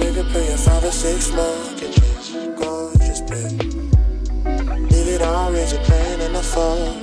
Nigga 0.00 0.24
play 0.32 0.48
a 0.52 0.56
five 0.56 0.84
or 0.84 0.92
six 0.92 1.30
more. 1.36 1.64
Can 1.78 1.90
change, 1.98 2.28
go. 2.58 2.70
Leave 4.90 5.08
it 5.14 5.22
all, 5.22 5.52
raise 5.52 5.72
your 5.72 5.82
plan 5.82 6.20
in 6.20 6.32
the 6.32 6.42
fall. 6.42 7.01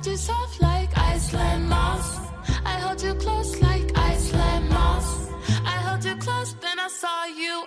touch 0.00 0.12
you 0.12 0.16
soft 0.16 0.60
like 0.62 0.96
Iceland 0.96 1.68
moss. 1.68 2.18
I 2.64 2.78
held 2.80 3.02
you 3.02 3.14
close 3.14 3.60
like 3.60 3.90
Iceland 3.96 4.68
moss. 4.70 5.28
I 5.64 5.76
held 5.86 6.04
you 6.04 6.16
close, 6.16 6.54
then 6.54 6.78
I 6.78 6.88
saw 6.88 7.24
you 7.26 7.59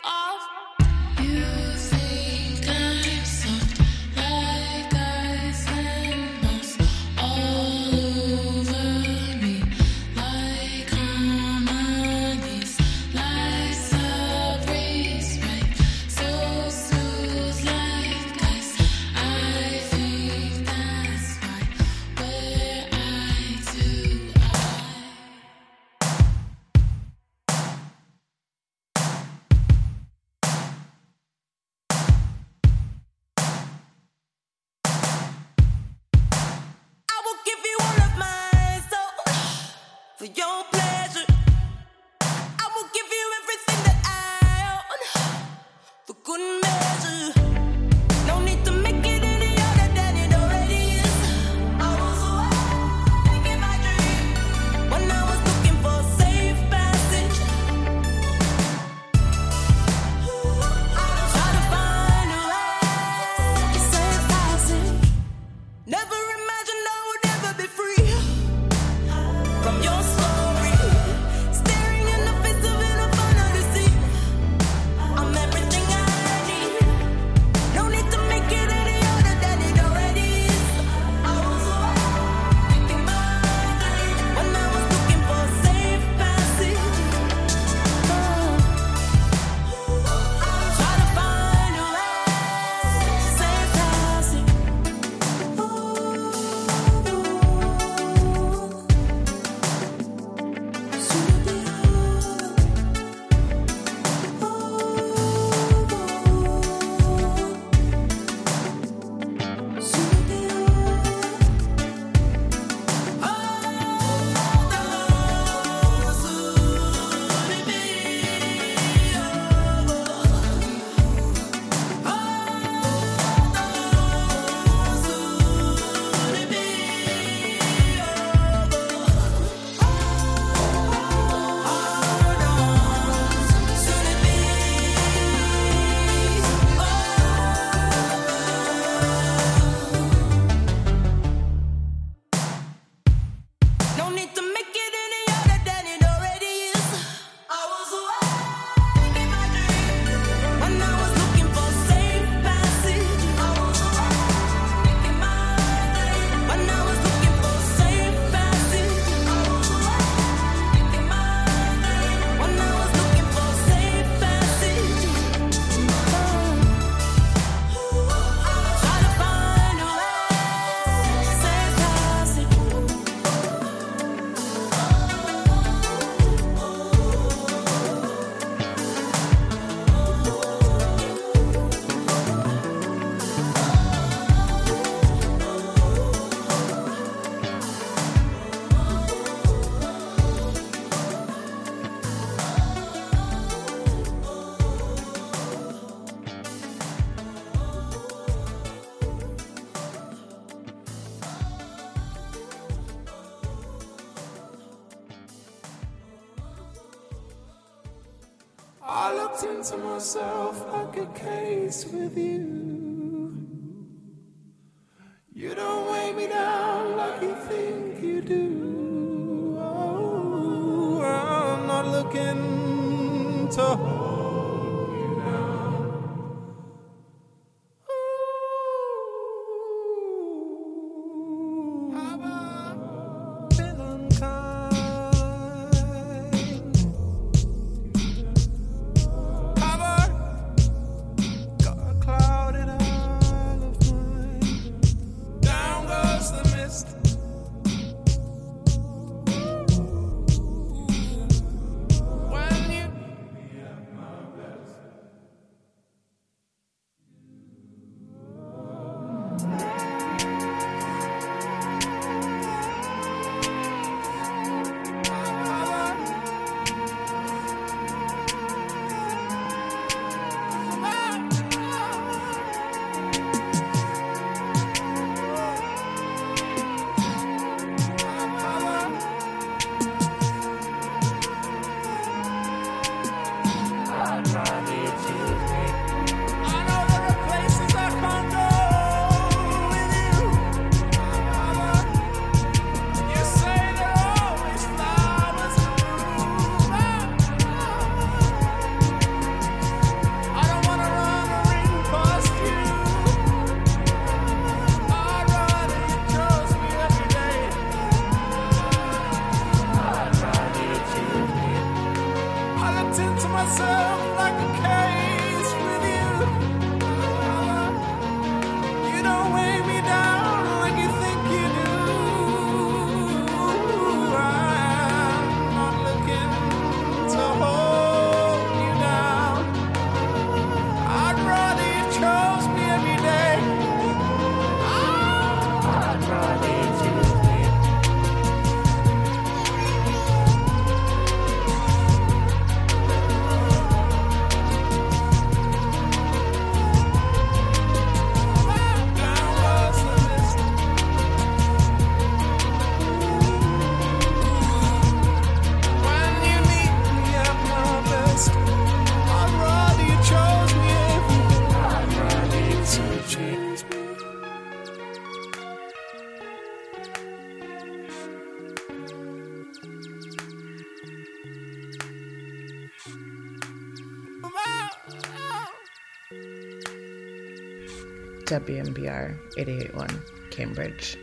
WMBR 378.33 379.15
881 379.37 380.01
Cambridge. 380.31 380.97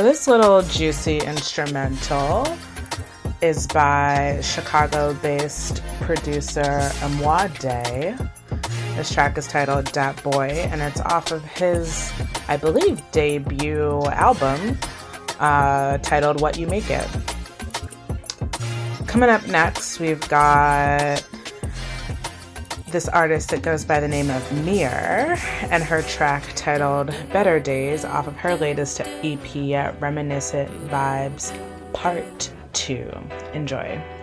So 0.00 0.04
this 0.04 0.26
little 0.26 0.62
juicy 0.62 1.18
instrumental 1.18 2.46
is 3.42 3.66
by 3.66 4.40
Chicago-based 4.42 5.82
producer 6.00 6.88
omoidé. 7.02 8.16
This 8.96 9.12
track 9.12 9.36
is 9.36 9.46
titled 9.46 9.92
Dat 9.92 10.22
Boi, 10.22 10.48
and 10.70 10.80
it's 10.80 11.02
off 11.02 11.32
of 11.32 11.44
his, 11.44 12.10
I 12.48 12.56
believe, 12.56 13.02
debut 13.12 14.00
album 14.06 14.78
uh, 15.38 15.98
titled 15.98 16.40
What 16.40 16.58
You 16.58 16.66
Make 16.66 16.88
It. 16.88 17.06
Coming 19.06 19.28
up 19.28 19.46
next, 19.48 20.00
we've 20.00 20.26
got 20.30 21.22
this 22.90 23.08
artist 23.08 23.50
that 23.50 23.62
goes 23.62 23.84
by 23.84 24.00
the 24.00 24.08
name 24.08 24.30
of 24.30 24.42
Miir 24.64 25.38
and 25.70 25.82
her 25.82 26.02
track 26.02 26.44
titled 26.56 27.14
Better 27.32 27.60
Dayz 27.60 28.08
off 28.08 28.26
of 28.26 28.36
her 28.36 28.56
latest 28.56 29.00
EP, 29.00 30.00
Reminiscent 30.00 30.70
Vibes 30.88 31.52
Part 31.92 32.52
2. 32.72 33.10
Enjoy. 33.54 34.19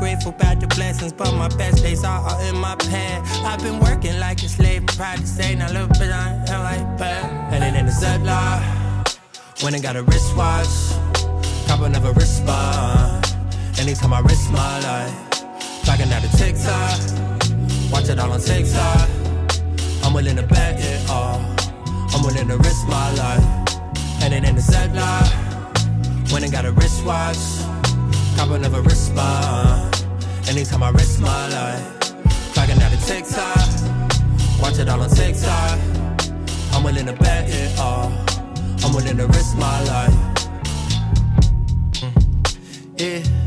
grateful 0.00 0.32
about 0.32 0.58
the 0.58 0.66
blessings, 0.68 1.12
but 1.12 1.30
my 1.34 1.48
best 1.60 1.82
days 1.82 2.02
are 2.04 2.26
all 2.26 2.40
in 2.48 2.56
my 2.56 2.74
past. 2.74 3.44
I've 3.44 3.60
been 3.60 3.78
working 3.78 4.18
like 4.18 4.42
a 4.42 4.48
slave, 4.48 4.86
proud 4.86 5.18
to 5.18 5.26
say, 5.26 5.54
now 5.54 5.70
look, 5.72 5.90
but 5.90 6.10
I 6.10 6.42
am 6.48 6.60
like 6.64 6.98
bad. 6.98 7.52
And 7.52 7.62
it 7.62 7.78
in 7.78 7.84
the 7.84 7.92
Ziploc, 7.92 9.62
when 9.62 9.74
I 9.74 9.78
got 9.78 9.96
a 9.96 10.02
wristwatch, 10.02 10.72
cop 11.68 11.80
never 11.90 12.12
respond. 12.12 13.26
Anytime 13.78 14.14
I 14.14 14.20
risk 14.20 14.50
my 14.50 14.80
life, 14.80 15.14
clocking 15.84 16.10
out 16.12 16.24
a 16.24 16.30
TikTok, 16.40 17.92
watch 17.92 18.08
it 18.08 18.18
all 18.18 18.32
on 18.32 18.40
TikTok. 18.40 19.06
I'm 20.02 20.14
willing 20.14 20.36
to 20.36 20.46
bet 20.46 20.80
it 20.80 21.10
all, 21.10 21.44
I'm 22.14 22.22
willing 22.24 22.48
to 22.48 22.56
risk 22.56 22.88
my 22.88 23.12
life. 23.20 23.44
And 24.22 24.32
it 24.32 24.44
in 24.44 24.56
the 24.56 24.62
Ziploc, 24.62 26.32
when 26.32 26.42
I 26.42 26.48
got 26.48 26.64
a 26.64 26.72
wristwatch, 26.72 27.36
cop 28.38 28.48
never 28.58 28.80
respond. 28.80 29.89
Anytime 30.48 30.82
I 30.82 30.90
risk 30.90 31.20
my 31.20 31.48
life. 31.48 32.00
Clocking 32.54 32.80
out 32.82 32.90
the 32.90 32.98
TikTok. 33.06 34.60
Watch 34.60 34.78
it 34.78 34.88
all 34.88 35.00
on 35.00 35.10
TikTok. 35.10 35.78
I'm 36.72 36.82
willing 36.82 37.06
to 37.06 37.12
bet 37.12 37.48
it 37.48 37.78
all. 37.78 38.12
I'm 38.84 38.94
willing 38.94 39.16
to 39.16 39.26
risk 39.26 39.56
my 39.56 39.82
life. 39.84 40.14
Mm. 42.00 42.12
Yeah. 42.98 43.39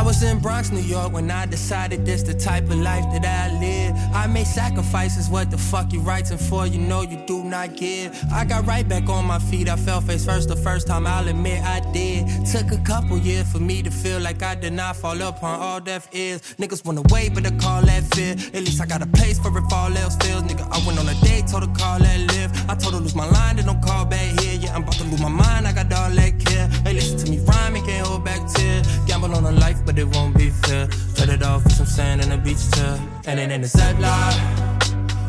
I 0.00 0.02
was 0.02 0.22
in 0.22 0.38
Bronx, 0.38 0.70
New 0.70 0.80
York 0.80 1.12
when 1.12 1.30
I 1.30 1.44
decided 1.44 2.06
this 2.06 2.22
the 2.22 2.32
type 2.32 2.64
of 2.64 2.76
life 2.76 3.04
that 3.12 3.26
I 3.26 3.52
live. 3.60 3.94
I 4.14 4.26
made 4.28 4.46
sacrifices, 4.46 5.28
what 5.28 5.50
the 5.50 5.58
fuck 5.58 5.92
you 5.92 6.00
writing 6.00 6.38
for? 6.38 6.66
You 6.66 6.78
know 6.78 7.02
you 7.02 7.22
do 7.26 7.44
not 7.44 7.76
give. 7.76 8.18
I 8.32 8.46
got 8.46 8.66
right 8.66 8.88
back 8.88 9.10
on 9.10 9.26
my 9.26 9.38
feet, 9.38 9.68
I 9.68 9.76
fell 9.76 10.00
face 10.00 10.24
first 10.24 10.48
the 10.48 10.56
first 10.56 10.86
time, 10.86 11.06
I'll 11.06 11.28
admit 11.28 11.62
I 11.62 11.80
did. 11.92 12.46
Took 12.46 12.72
a 12.72 12.78
couple 12.78 13.18
years 13.18 13.52
for 13.52 13.58
me 13.58 13.82
to 13.82 13.90
feel 13.90 14.20
like 14.20 14.42
I 14.42 14.54
did 14.54 14.72
not 14.72 14.96
fall 14.96 15.20
upon 15.20 15.60
all 15.60 15.80
deaf 15.80 16.08
ears. 16.12 16.40
Niggas 16.56 16.82
wanna 16.82 17.02
wait, 17.10 17.34
but 17.34 17.44
I 17.46 17.50
call 17.58 17.82
that 17.82 18.02
fear. 18.14 18.32
At 18.54 18.64
least 18.64 18.80
I 18.80 18.86
got 18.86 19.02
a 19.02 19.06
place 19.06 19.38
for 19.38 19.50
if 19.58 19.70
all 19.70 19.94
else 19.94 20.16
fails. 20.16 20.44
Nigga, 20.44 20.66
I 20.72 20.80
went 20.86 20.98
on 20.98 21.08
a 21.10 21.14
date, 21.20 21.46
told 21.48 21.68
her 21.68 21.74
call 21.74 21.98
that 21.98 22.20
live. 22.32 22.50
I 22.70 22.74
told 22.74 22.94
her 22.94 23.00
lose 23.00 23.14
my 23.14 23.28
line, 23.28 23.56
then 23.56 23.66
don't 23.66 23.82
call 23.82 24.06
back 24.06 24.40
here. 24.40 24.58
Yeah, 24.62 24.74
I'm 24.74 24.82
about 24.82 24.94
to 24.94 25.04
lose 25.04 25.20
my 25.20 25.28
mind, 25.28 25.66
I 25.66 25.74
got 25.74 25.92
all 25.92 26.08
that 26.08 26.38
care. 26.40 26.68
Hey, 26.84 26.94
listen 26.94 27.18
to 27.18 27.30
me 27.30 27.38
rhyme, 27.40 27.76
and 27.76 27.84
can't 27.84 28.06
hold 28.06 28.24
back 28.24 28.40
tears. 28.48 28.86
Gamble 29.06 29.34
on 29.34 29.44
a 29.44 29.52
life, 29.52 29.84
but 29.90 29.98
it 29.98 30.06
won't 30.14 30.36
be 30.38 30.50
fair. 30.50 30.86
Trade 31.16 31.30
it 31.30 31.42
off 31.42 31.64
for 31.64 31.70
some 31.70 31.86
sand 31.86 32.20
and 32.22 32.32
a 32.32 32.38
beach 32.38 32.70
chair. 32.70 32.96
And 33.26 33.40
then 33.40 33.50
in 33.50 33.60
the 33.60 33.66
Ziploc, 33.66 34.34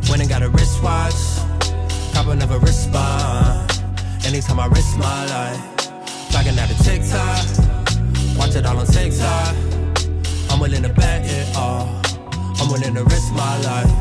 when 0.08 0.22
I 0.22 0.26
got 0.26 0.44
a 0.44 0.50
wristwatch, 0.50 1.22
of 2.16 2.52
a 2.52 2.60
wristband. 2.60 3.72
Anytime 4.24 4.60
I 4.60 4.68
risk 4.68 4.96
my 5.00 5.26
life, 5.26 5.60
clocking 6.30 6.58
out 6.62 6.70
the 6.70 6.78
TikTok, 6.86 8.38
watch 8.38 8.56
it 8.56 8.66
all 8.66 8.78
on 8.78 8.86
TikTok. 8.86 9.56
I'm 10.52 10.60
willing 10.60 10.84
to 10.84 10.90
bet 10.90 11.26
it 11.26 11.58
all. 11.58 12.00
I'm 12.60 12.70
willing 12.72 12.94
to 12.94 13.04
risk 13.04 13.34
my 13.34 13.58
life. 13.64 13.92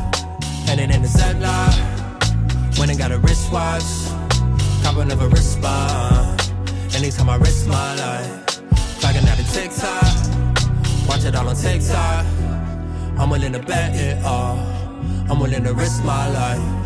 And 0.69 0.79
then 0.79 0.91
in 0.91 1.01
the 1.01 1.07
Ziploc, 1.07 2.77
when 2.77 2.91
I 2.91 2.95
got 2.95 3.11
a 3.11 3.17
wristwatch, 3.17 3.83
of 4.85 5.21
a 5.21 5.27
wristband. 5.29 6.53
Anytime 6.93 7.29
I 7.29 7.37
risk 7.37 7.67
my 7.67 7.95
life, 7.95 8.61
clocking 9.01 9.27
out 9.27 9.37
the 9.37 9.47
TikTok. 9.51 10.40
Watch 11.07 11.25
it 11.25 11.35
all 11.35 11.47
on 11.49 11.55
TikTok. 11.55 12.25
I'm 13.17 13.29
willing 13.29 13.53
to 13.53 13.59
bet 13.59 13.95
it 13.95 14.23
all. 14.23 14.57
I'm 15.29 15.39
willing 15.39 15.63
to 15.63 15.73
risk 15.73 16.03
my 16.03 16.29
life. 16.29 16.80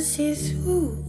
See 0.00 0.34
through 0.34 1.05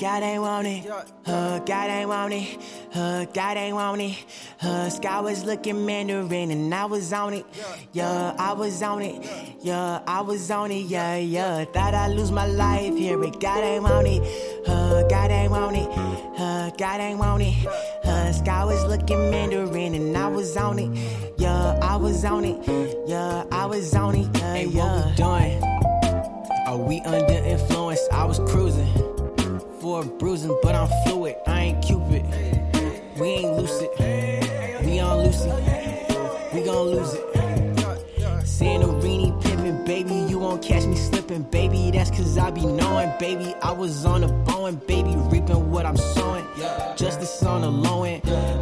God 0.00 0.22
ain't 0.22 0.40
want 0.40 0.66
it. 0.66 0.90
Uh, 1.26 1.58
God 1.58 1.90
ain't 1.90 2.08
want 2.08 2.32
it. 2.32 2.58
Uh, 2.94 3.26
God 3.26 3.58
ain't 3.58 3.74
want 3.76 4.00
it. 4.00 4.16
Uh, 4.62 4.88
sky 4.88 5.20
was 5.20 5.44
looking 5.44 5.84
Mandarin 5.84 6.50
and 6.50 6.74
I 6.74 6.86
was 6.86 7.12
on 7.12 7.34
it. 7.34 7.44
Yeah, 7.92 8.34
I 8.38 8.54
was 8.54 8.82
on 8.82 9.02
it. 9.02 9.22
Yeah, 9.60 10.00
I 10.06 10.22
was 10.22 10.50
on 10.50 10.70
it. 10.70 10.86
Yeah, 10.86 11.16
yeah. 11.16 11.66
Thought 11.66 11.92
I'd 11.92 12.12
lose 12.12 12.32
my 12.32 12.46
life 12.46 12.96
here, 12.96 13.18
but 13.18 13.38
God 13.40 13.62
ain't 13.62 13.82
want 13.82 14.06
it. 14.06 14.22
Uh, 14.66 15.02
God 15.06 15.30
ain't 15.30 15.50
want 15.52 15.76
it. 15.76 15.88
Uh, 16.40 16.70
God 16.78 17.00
ain't 17.00 17.18
want 17.18 17.42
it. 17.42 17.66
Uh, 18.02 18.32
sky 18.32 18.64
was 18.64 18.82
looking 18.86 19.30
Mandarin 19.30 19.92
and 19.92 20.16
I 20.16 20.28
was 20.28 20.56
on 20.56 20.78
it. 20.78 20.98
Yeah, 21.36 21.78
I 21.82 21.96
was 21.96 22.24
on 22.24 22.46
it. 22.46 23.06
Yeah, 23.06 23.44
I 23.52 23.66
was 23.66 23.94
on 23.94 24.14
it. 24.14 24.34
Yeah, 24.38 24.54
yeah. 24.54 24.54
Hey, 24.54 24.66
what 24.66 25.06
we 25.08 25.14
doing? 25.14 25.62
Are 26.66 26.78
we 26.78 27.00
under 27.02 27.44
influence? 27.44 28.00
I 28.10 28.24
was 28.24 28.38
cruising 28.50 29.19
for 29.90 30.02
a 30.02 30.04
bruising, 30.04 30.56
but 30.62 30.76
I'm 30.76 30.88
fluid. 31.04 31.34
I 31.48 31.60
ain't 31.62 31.84
Cupid. 31.84 32.24
We 33.18 33.26
ain't 33.26 33.56
lucid. 33.56 33.90
We 34.84 35.00
on 35.00 35.24
Lucy. 35.24 35.50
We 36.54 36.62
gon' 36.62 36.86
lose 36.94 37.14
it. 37.14 37.24
Santorini 38.44 39.42
pippin, 39.42 39.84
baby, 39.84 40.14
you 40.30 40.38
won't 40.38 40.62
catch 40.62 40.86
me 40.86 40.94
slippin', 40.94 41.42
baby. 41.42 41.90
That's 41.90 42.10
cause 42.10 42.38
I 42.38 42.52
be 42.52 42.64
knowin', 42.66 43.12
baby. 43.18 43.52
I 43.62 43.72
was 43.72 44.04
on 44.04 44.22
a 44.22 44.28
bowin'. 44.28 44.76
baby, 44.86 45.12
reaping 45.32 45.72
what 45.72 45.84
I'm 45.86 45.96
sowin'. 45.96 46.44
Justice 46.96 47.42
on 47.42 47.64
a 47.64 47.68
low 47.68 48.00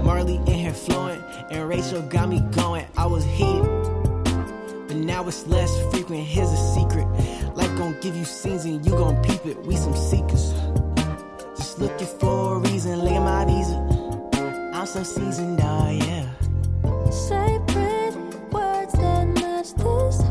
Marley 0.02 0.36
in 0.36 0.58
here 0.64 0.72
flowin', 0.72 1.22
and 1.50 1.68
Rachel 1.68 2.00
got 2.02 2.30
me 2.30 2.40
goin'. 2.52 2.86
I 2.96 3.06
was 3.06 3.24
heated, 3.24 3.68
but 4.88 4.96
now 4.96 5.28
it's 5.28 5.46
less 5.46 5.72
frequent. 5.90 6.22
Here's 6.24 6.52
a 6.52 6.74
secret: 6.74 7.06
life 7.54 7.76
gon' 7.76 8.00
give 8.00 8.16
you 8.16 8.24
scenes 8.24 8.64
and 8.64 8.82
you 8.86 8.92
gon' 8.92 9.22
peep 9.22 9.44
it. 9.44 9.58
We 9.66 9.76
some 9.76 9.94
seekers. 9.94 10.54
Looking 11.80 12.08
for 12.18 12.56
a 12.56 12.58
reason, 12.58 12.98
look 13.04 13.12
at 13.12 13.20
my 13.20 13.44
visa. 13.44 13.76
I'm 14.74 14.84
so 14.84 15.04
seasoned, 15.04 15.60
ah, 15.62 15.90
yeah. 15.90 16.26
Say 17.08 17.60
pretty 17.68 18.18
words 18.50 18.92
that 18.94 19.26
match 19.28 19.74
this. 19.74 20.27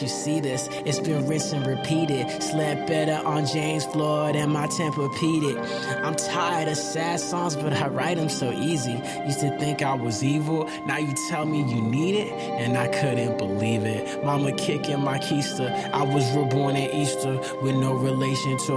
You 0.00 0.08
see 0.08 0.40
this. 0.40 0.68
It's 0.86 0.98
been 0.98 1.30
and 1.30 1.66
repeated. 1.66 2.42
Slept 2.42 2.86
better 2.86 3.26
on 3.26 3.44
James 3.44 3.84
Floyd 3.84 4.34
and 4.34 4.50
my 4.50 4.66
Tempur-Pedic. 4.66 6.04
I'm 6.04 6.14
tired 6.14 6.68
of 6.68 6.76
sad 6.76 7.20
songs, 7.20 7.54
but 7.54 7.74
I 7.74 7.88
write 7.88 8.16
them 8.16 8.30
so 8.30 8.50
easy. 8.50 8.92
Used 9.26 9.40
to 9.40 9.56
think 9.58 9.82
I 9.82 9.94
was 9.94 10.24
evil. 10.24 10.64
Now 10.86 10.96
you 10.96 11.14
tell 11.28 11.44
me 11.44 11.58
you 11.58 11.82
need 11.82 12.14
it, 12.14 12.32
and 12.32 12.78
I 12.78 12.88
couldn't 12.88 13.36
believe 13.36 13.84
it. 13.84 14.24
Mama 14.24 14.52
kicking 14.52 15.00
my 15.00 15.18
keister. 15.18 15.70
I 15.92 16.02
was 16.02 16.24
reborn 16.34 16.76
at 16.76 16.94
Easter 16.94 17.38
with 17.62 17.74
no 17.74 17.92
relation 17.92 18.56
to, 18.66 18.74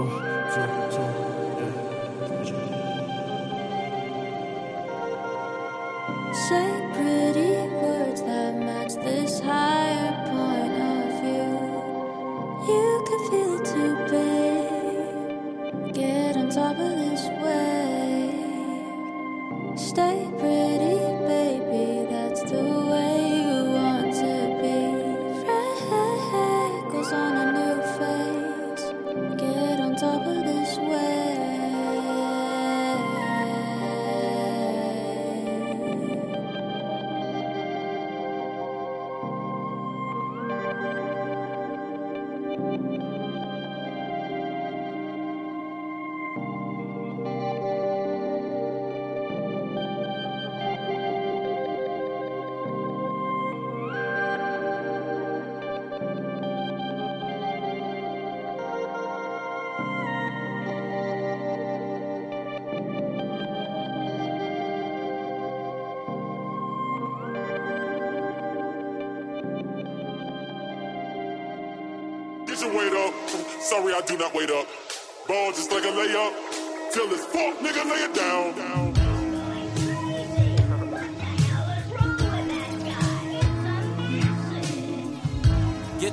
top 16.53 16.77
of 16.77 16.95
this 16.99 17.12
Sorry, 73.83 73.95
I 73.95 74.01
do 74.05 74.17
not 74.17 74.33
wait 74.33 74.49
up. 74.49 74.65
Ball 75.27 75.51
just 75.51 75.69
like 75.69 75.83
a 75.83 75.87
layup. 75.87 76.93
Till 76.93 77.11
it's 77.11 77.25
fuck, 77.25 77.57
nigga, 77.59 77.83
lay 77.83 78.03
it 78.05 78.13
down. 78.13 78.92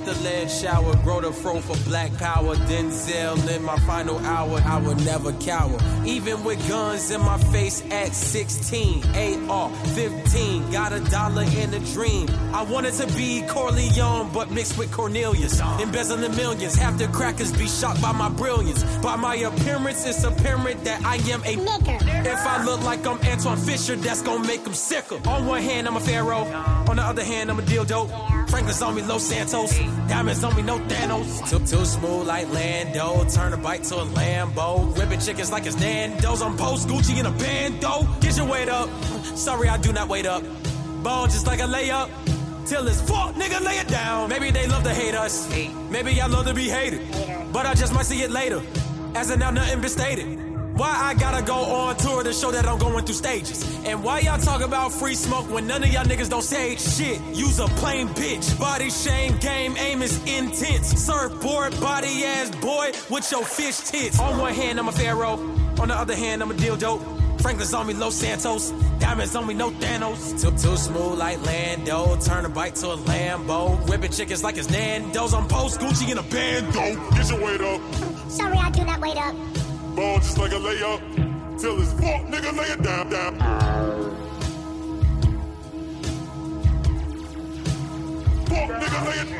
The 0.04 0.14
lead 0.24 0.50
shower, 0.50 0.96
grow 1.04 1.20
the 1.20 1.30
fro 1.30 1.60
for 1.60 1.76
black 1.88 2.16
power. 2.16 2.56
Denzel 2.56 3.36
in 3.54 3.62
my 3.62 3.76
final 3.80 4.18
hour, 4.20 4.60
I 4.64 4.80
will 4.80 4.94
never 4.96 5.32
cower. 5.34 5.78
Even 6.06 6.42
with 6.42 6.66
guns 6.68 7.10
in 7.10 7.20
my 7.20 7.36
face 7.52 7.82
at 7.90 8.14
16, 8.14 9.04
AR 9.50 9.70
15, 9.94 10.70
got 10.70 10.92
a 10.92 11.00
dollar 11.10 11.42
in 11.42 11.74
a 11.74 11.80
dream. 11.92 12.28
I 12.54 12.62
wanted 12.62 12.94
to 12.94 13.06
be 13.08 13.42
Corleone, 13.42 14.30
but 14.32 14.50
mixed 14.50 14.78
with 14.78 14.90
Cornelius. 14.90 15.60
Embezzling 15.60 16.34
millions, 16.34 16.76
half 16.76 16.96
the 16.96 17.06
crackers 17.08 17.52
be 17.52 17.68
shocked 17.68 18.00
by 18.00 18.12
my 18.12 18.30
brilliance. 18.30 18.82
By 18.98 19.16
my 19.16 19.34
appearance, 19.36 20.06
it's 20.06 20.24
apparent 20.24 20.82
that 20.84 21.04
I 21.04 21.16
am 21.30 21.42
a 21.42 21.56
nigger. 21.56 22.26
If 22.26 22.46
I 22.46 22.64
look 22.64 22.82
like 22.82 23.06
I'm 23.06 23.18
Antwone 23.18 23.58
Fisher, 23.58 23.96
that's 23.96 24.22
gonna 24.22 24.46
make 24.46 24.64
them 24.64 24.74
sicker. 24.74 25.16
On 25.28 25.46
one 25.46 25.62
hand, 25.62 25.86
I'm 25.86 25.96
a 25.96 26.00
pharaoh. 26.00 26.46
On 26.88 26.96
the 26.96 27.02
other 27.02 27.24
hand, 27.24 27.50
I'm 27.50 27.58
a 27.58 27.62
deal 27.62 27.84
dope. 27.84 28.10
Franklin's 28.50 28.82
on 28.82 28.94
me, 28.96 29.02
Los 29.02 29.22
Santos. 29.22 29.78
Diamonds 30.08 30.42
on 30.42 30.56
me, 30.56 30.62
no 30.62 30.78
Thanos. 30.80 31.48
Too, 31.48 31.58
too 31.60 31.84
smooth 31.84 32.26
like 32.26 32.52
Lando. 32.52 33.24
Turn 33.30 33.52
a 33.52 33.56
bike 33.56 33.84
to 33.84 33.94
a 33.96 34.04
Lambo. 34.04 34.96
Ripping 34.98 35.20
chickens 35.20 35.52
like 35.52 35.66
it's 35.66 35.78
Nando's. 35.78 36.42
I'm 36.42 36.56
post 36.56 36.88
Gucci 36.88 37.18
in 37.18 37.26
a 37.26 37.30
bando. 37.30 38.08
Get 38.20 38.36
your 38.36 38.46
weight 38.46 38.68
up. 38.68 38.88
Sorry, 39.36 39.68
I 39.68 39.76
do 39.78 39.92
not 39.92 40.08
wait 40.08 40.26
up. 40.26 40.42
Ball 41.02 41.26
just 41.26 41.46
like 41.46 41.60
a 41.60 41.64
layup. 41.64 42.10
Till 42.66 42.86
it's 42.88 43.00
fuck, 43.00 43.34
nigga, 43.34 43.64
lay 43.64 43.78
it 43.78 43.88
down. 43.88 44.28
Maybe 44.28 44.50
they 44.50 44.66
love 44.66 44.82
to 44.82 44.94
hate 44.94 45.14
us. 45.14 45.48
Maybe 45.90 46.20
I 46.20 46.26
love 46.26 46.46
to 46.46 46.54
be 46.54 46.68
hated. 46.68 47.00
But 47.52 47.66
I 47.66 47.74
just 47.74 47.94
might 47.94 48.06
see 48.06 48.22
it 48.22 48.30
later. 48.30 48.62
As 49.14 49.30
of 49.30 49.38
now, 49.38 49.50
nothing 49.50 49.80
been 49.80 49.90
stated. 49.90 50.39
Why 50.80 50.96
I 50.98 51.12
gotta 51.12 51.42
go 51.42 51.56
on 51.56 51.94
tour 51.96 52.22
to 52.22 52.32
show 52.32 52.52
that 52.52 52.66
I'm 52.66 52.78
going 52.78 53.04
through 53.04 53.16
stages? 53.16 53.62
And 53.84 54.02
why 54.02 54.20
y'all 54.20 54.38
talk 54.38 54.62
about 54.62 54.90
free 54.90 55.14
smoke 55.14 55.44
when 55.50 55.66
none 55.66 55.82
of 55.82 55.92
y'all 55.92 56.06
niggas 56.06 56.30
don't 56.30 56.40
say 56.40 56.76
shit? 56.76 57.20
Use 57.34 57.58
a 57.58 57.66
plain 57.66 58.08
bitch. 58.08 58.58
Body 58.58 58.88
shame 58.88 59.36
game, 59.36 59.76
aim 59.76 60.00
is 60.00 60.16
intense. 60.24 60.86
Surfboard, 61.04 61.78
body 61.82 62.24
ass 62.24 62.48
boy 62.62 62.92
with 63.10 63.30
your 63.30 63.44
fish 63.44 63.76
tits. 63.80 64.18
On 64.18 64.38
one 64.38 64.54
hand, 64.54 64.78
I'm 64.78 64.88
a 64.88 64.92
pharaoh. 64.92 65.34
On 65.80 65.88
the 65.88 65.94
other 65.94 66.16
hand, 66.16 66.42
I'm 66.42 66.50
a 66.50 66.54
dildo. 66.54 66.98
Franklin's 67.42 67.74
on 67.74 67.86
me, 67.86 67.92
Los 67.92 68.14
Santos. 68.14 68.70
Diamonds 69.00 69.36
on 69.36 69.46
me, 69.46 69.52
no 69.52 69.70
Thanos. 69.72 70.40
Too, 70.40 70.50
too 70.52 70.78
smooth 70.78 71.18
like 71.18 71.44
Lando. 71.44 72.16
Turn 72.16 72.46
a 72.46 72.48
bike 72.48 72.74
to 72.76 72.92
a 72.92 72.96
Lambo. 72.96 73.86
Whipping 73.86 74.12
chickens 74.12 74.42
like 74.42 74.56
it's 74.56 74.70
Nando's. 74.70 75.34
I'm 75.34 75.46
post 75.46 75.78
Gucci 75.78 76.10
in 76.10 76.16
a 76.16 76.22
bando. 76.22 77.10
Get 77.16 77.28
your 77.28 77.44
weight 77.44 77.60
up. 77.60 78.30
Sorry, 78.30 78.56
I 78.56 78.70
do 78.70 78.82
not 78.86 79.00
wait 79.02 79.18
up. 79.18 79.34
Ball 80.00 80.16
just 80.16 80.38
like 80.38 80.52
a 80.52 80.54
layup. 80.54 81.60
Till 81.60 81.78
it's 81.78 81.92
fuck, 81.92 82.22
nigga, 82.32 82.56
lay 82.56 82.68
it 82.72 82.82
down. 82.82 83.10
down. 83.10 83.38
Fuck, 88.46 88.70
nigga, 88.80 89.06
lay 89.06 89.18
it 89.20 89.39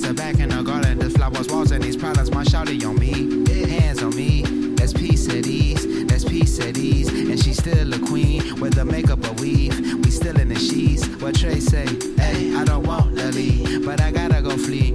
knocking. 0.00 0.10
It 0.10 0.16
back 0.16 0.38
in 0.40 0.48
the 0.50 0.62
garden. 0.62 0.98
The 0.98 1.10
flowers, 1.10 1.48
walls, 1.48 1.72
and 1.72 1.82
these 1.82 1.96
products. 1.96 2.30
My 2.30 2.44
shawty 2.44 2.84
on 2.86 2.98
me. 2.98 3.46
Hands 3.68 4.02
on 4.02 4.14
me. 4.14 4.42
That's 4.80 4.94
peace 4.94 5.28
at 5.28 5.46
ease, 5.46 6.06
that's 6.06 6.24
peace 6.24 6.58
at 6.58 6.78
ease. 6.78 7.08
And 7.08 7.38
she's 7.38 7.58
still 7.58 7.92
a 7.92 7.98
queen 7.98 8.58
with 8.60 8.74
the 8.74 8.84
makeup 8.84 9.22
or 9.28 9.34
weave. 9.34 9.78
We 10.02 10.10
still 10.10 10.40
in 10.40 10.48
the 10.48 10.58
sheets. 10.58 11.06
What 11.20 11.34
Trey 11.34 11.60
say? 11.60 11.86
Hey, 12.16 12.54
I 12.54 12.64
don't 12.64 12.86
want 12.86 13.18
to 13.18 13.28
leave, 13.30 13.84
but 13.84 14.00
I 14.00 14.10
gotta 14.10 14.40
go 14.40 14.56
flee. 14.56 14.92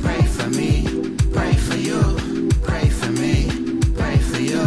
Pray 0.00 0.22
for 0.22 0.50
me, 0.50 0.82
pray 1.32 1.54
for 1.54 1.76
you, 1.76 2.50
pray 2.62 2.88
for 2.88 3.12
me, 3.12 3.46
pray 3.94 4.18
for 4.18 4.40
you, 4.40 4.66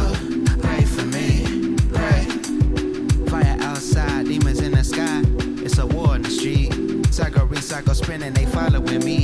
pray 0.61 0.85
for 0.85 1.05
me, 1.07 1.75
pray. 1.91 2.23
Fire 3.27 3.57
outside, 3.59 4.27
demons 4.27 4.61
in 4.61 4.71
the 4.71 4.85
sky. 4.85 5.21
It's 5.65 5.77
a 5.79 5.85
war 5.85 6.15
in 6.15 6.21
the 6.21 6.29
street. 6.29 6.71
Cycle, 7.13 7.45
recycle, 7.47 7.93
spinning, 7.93 8.31
they 8.31 8.45
following 8.45 9.03
me. 9.03 9.20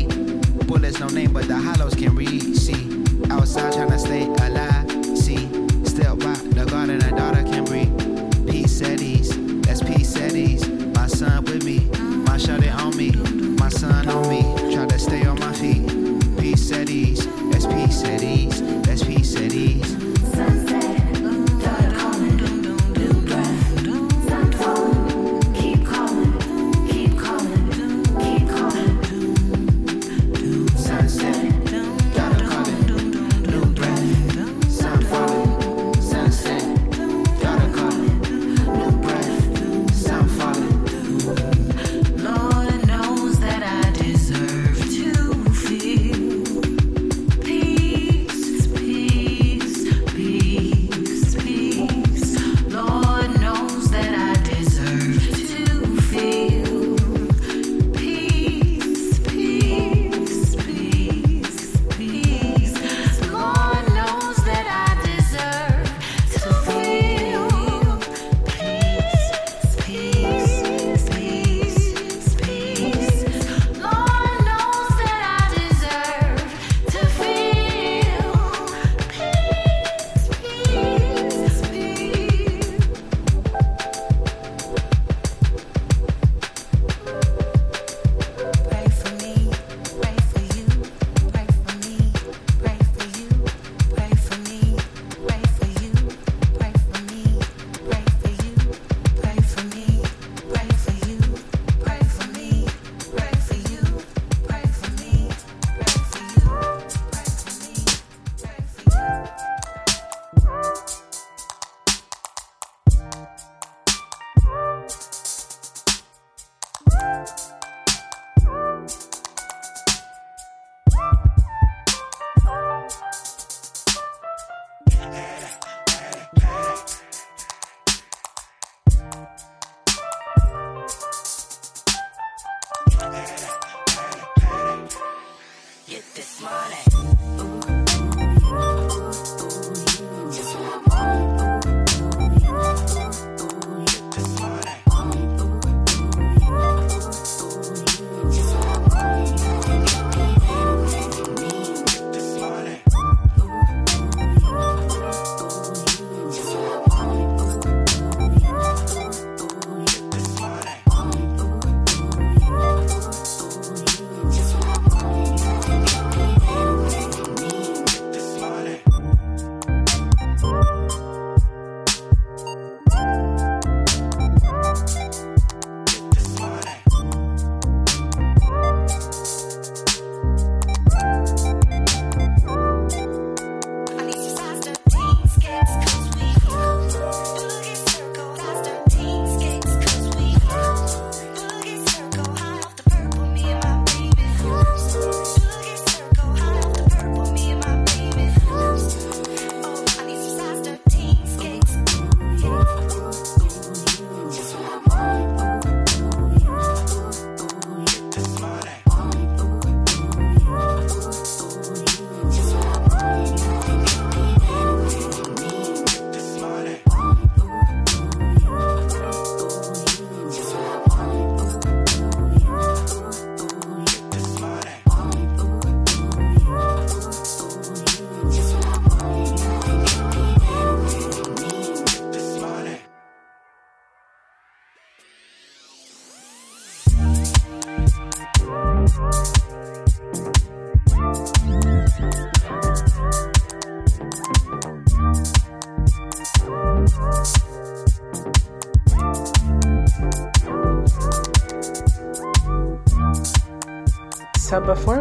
Name, 1.17 1.33
but 1.33 1.47
the 1.47 1.57
hollows 1.57 1.95
can 1.95 2.15
read. 2.15 2.55
See, 2.55 3.03
outside 3.31 3.73
trying 3.73 3.89
to 3.89 3.97
stay 3.97 4.36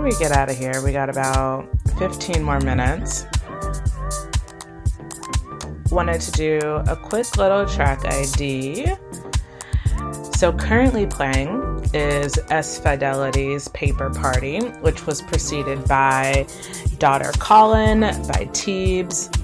we 0.06 0.14
get 0.20 0.30
out 0.30 0.48
of 0.48 0.56
here, 0.56 0.80
we 0.84 0.92
got 0.92 1.10
about 1.10 1.68
15 1.98 2.40
more 2.40 2.60
minutes. 2.60 3.26
Wanted 5.90 6.20
to 6.20 6.30
do 6.30 6.60
a 6.86 6.94
quick 6.94 7.36
little 7.36 7.66
track 7.66 8.04
ID. 8.04 8.86
So, 10.36 10.52
currently 10.52 11.06
playing 11.06 11.90
is 11.92 12.38
S 12.50 12.78
Fidelity's 12.78 13.66
Paper 13.68 14.10
Party, 14.10 14.60
which 14.80 15.06
was 15.06 15.22
preceded 15.22 15.88
by 15.88 16.46
Daughter 16.98 17.32
Colin 17.40 18.02
by 18.02 18.48
Teebs, 18.52 19.34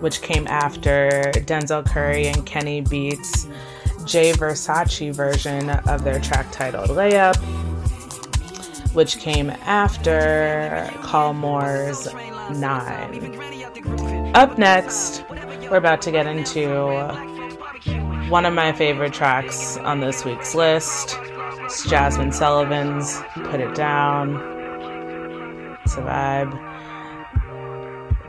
which 0.00 0.22
came 0.22 0.46
after 0.46 1.32
Denzel 1.34 1.84
Curry 1.84 2.28
and 2.28 2.46
Kenny 2.46 2.80
Beats' 2.80 3.48
Jay 4.04 4.30
Versace 4.30 5.12
version 5.12 5.68
of 5.68 6.04
their 6.04 6.20
track 6.20 6.46
titled 6.52 6.90
Layup 6.90 7.34
which 8.96 9.18
came 9.18 9.50
after 9.50 10.90
Call 11.02 11.34
More's 11.34 12.08
Nine. 12.50 13.38
Up 14.34 14.56
next, 14.56 15.22
we're 15.70 15.76
about 15.76 16.00
to 16.02 16.10
get 16.10 16.26
into 16.26 16.66
one 18.30 18.46
of 18.46 18.54
my 18.54 18.72
favorite 18.72 19.12
tracks 19.12 19.76
on 19.76 20.00
this 20.00 20.24
week's 20.24 20.54
list. 20.54 21.18
It's 21.20 21.86
Jazmine 21.86 22.32
Sullivan's 22.32 23.20
Put 23.50 23.60
It 23.60 23.74
Down. 23.74 24.36
It's 25.84 25.94
a 25.96 26.00
vibe. 26.00 26.52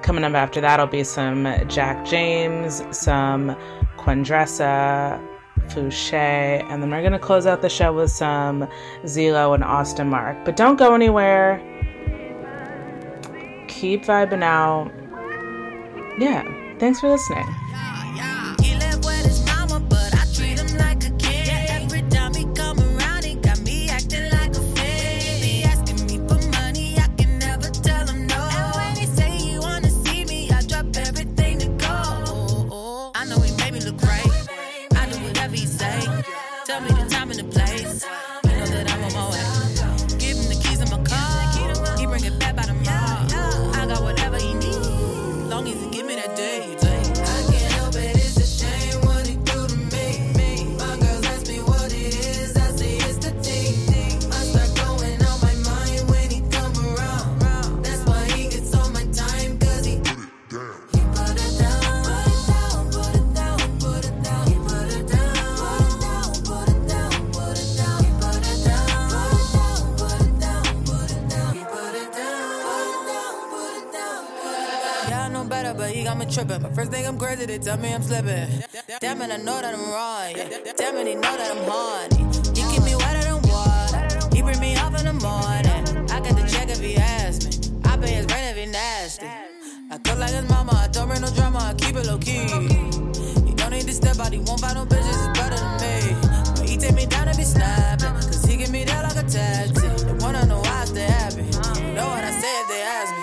Coming 0.03 0.25
up 0.25 0.33
after 0.33 0.59
that'll 0.59 0.87
be 0.87 1.05
some 1.05 1.47
Jack 1.69 2.05
James, 2.05 2.83
some 2.91 3.55
Quendressa, 3.97 5.25
Fouché. 5.69 6.63
And 6.69 6.81
then 6.81 6.89
we're 6.89 7.01
going 7.01 7.13
to 7.13 7.19
close 7.19 7.45
out 7.45 7.61
the 7.61 7.69
show 7.69 7.93
with 7.93 8.11
some 8.11 8.67
Zelo 9.03 9.53
and 9.53 9.63
Austin 9.63 10.09
Mark. 10.09 10.37
But 10.45 10.55
don't 10.55 10.77
go 10.77 10.93
anywhere. 10.93 11.61
Keep 13.67 14.05
vibing 14.05 14.43
out. 14.43 14.91
Yeah. 16.19 16.43
Thanks 16.79 16.99
for 16.99 17.09
listening. 17.09 17.45
tripping. 76.47 76.63
But 76.63 76.75
first 76.75 76.91
thing 76.91 77.05
I'm 77.05 77.17
crazy, 77.17 77.45
they 77.45 77.57
tell 77.57 77.77
me 77.77 77.93
I'm 77.93 78.01
slipping. 78.01 78.47
Damn 78.99 79.21
it, 79.21 79.31
I 79.31 79.37
know 79.37 79.61
that 79.61 79.73
I'm 79.73 79.89
wrong. 79.91 80.33
Damn 80.77 80.97
it, 80.97 81.07
he 81.07 81.15
know 81.15 81.21
that 81.21 81.51
I'm 81.51 81.63
horny. 81.69 82.17
He 82.55 82.63
keep 82.71 82.83
me 82.83 82.95
wetter 82.95 83.23
than 83.23 83.41
water. 83.49 84.35
He 84.35 84.41
bring 84.41 84.59
me 84.59 84.75
up 84.75 84.93
in 84.97 85.05
the 85.05 85.13
morning. 85.13 86.11
I 86.11 86.19
got 86.19 86.35
the 86.35 86.47
check 86.49 86.69
if 86.69 86.79
he 86.79 86.95
asked 86.95 87.45
me. 87.45 87.79
I 87.85 87.97
pay 87.97 88.13
his 88.13 88.25
rent 88.27 88.57
if 88.57 88.65
he 88.65 88.71
nasty. 88.71 89.27
I 89.91 89.97
cook 89.97 90.19
like 90.19 90.31
his 90.31 90.47
mama. 90.49 90.73
I 90.73 90.87
don't 90.87 91.07
bring 91.07 91.21
no 91.21 91.29
drama. 91.29 91.59
I 91.59 91.73
keep 91.73 91.95
it 91.95 92.05
low 92.05 92.17
key. 92.17 92.47
He 93.45 93.53
don't 93.55 93.71
need 93.71 93.87
to 93.87 93.93
step 93.93 94.19
out. 94.19 94.31
He 94.31 94.39
won't 94.39 94.61
find 94.61 94.75
no 94.75 94.85
bitches. 94.85 95.33
Better 95.33 95.55
than 95.55 95.75
me. 95.81 96.15
But 96.55 96.69
he 96.69 96.77
take 96.77 96.95
me 96.95 97.05
down 97.05 97.27
and 97.27 97.37
be 97.37 97.43
snapping. 97.43 98.13
Cause 98.13 98.45
he 98.45 98.57
give 98.57 98.71
me 98.71 98.83
that 98.85 99.03
like 99.03 99.23
a 99.23 99.27
taxi. 99.27 99.87
They 100.05 100.13
wanna 100.23 100.45
know 100.45 100.59
why 100.59 100.81
I 100.81 100.85
stay 100.85 101.07
happy. 101.07 101.43
Know 101.93 102.07
what 102.07 102.23
I 102.23 102.31
say 102.31 102.53
if 102.61 102.67
they 102.67 102.81
ask 102.81 103.15
me. 103.15 103.16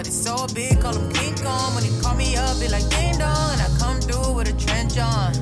but 0.00 0.06
it's 0.06 0.16
so 0.16 0.46
big, 0.54 0.80
call 0.80 0.94
him 0.94 1.12
King 1.12 1.34
Kong. 1.36 1.74
When 1.74 1.84
he 1.84 1.90
call 2.00 2.14
me 2.14 2.34
up, 2.34 2.58
be 2.58 2.68
like 2.68 2.88
ding 2.88 3.18
dong, 3.18 3.52
and 3.52 3.60
I 3.60 3.68
come 3.78 4.00
through 4.00 4.32
with 4.32 4.48
a 4.48 4.56
trench 4.56 4.96
on. 4.96 5.34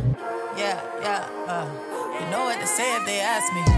Yeah, 0.57 0.81
yeah, 1.01 1.29
uh, 1.47 1.67
you 2.19 2.29
know 2.29 2.43
what 2.43 2.59
to 2.59 2.67
say 2.67 2.97
if 2.97 3.07
they 3.07 3.21
ask 3.21 3.53
me. 3.55 3.78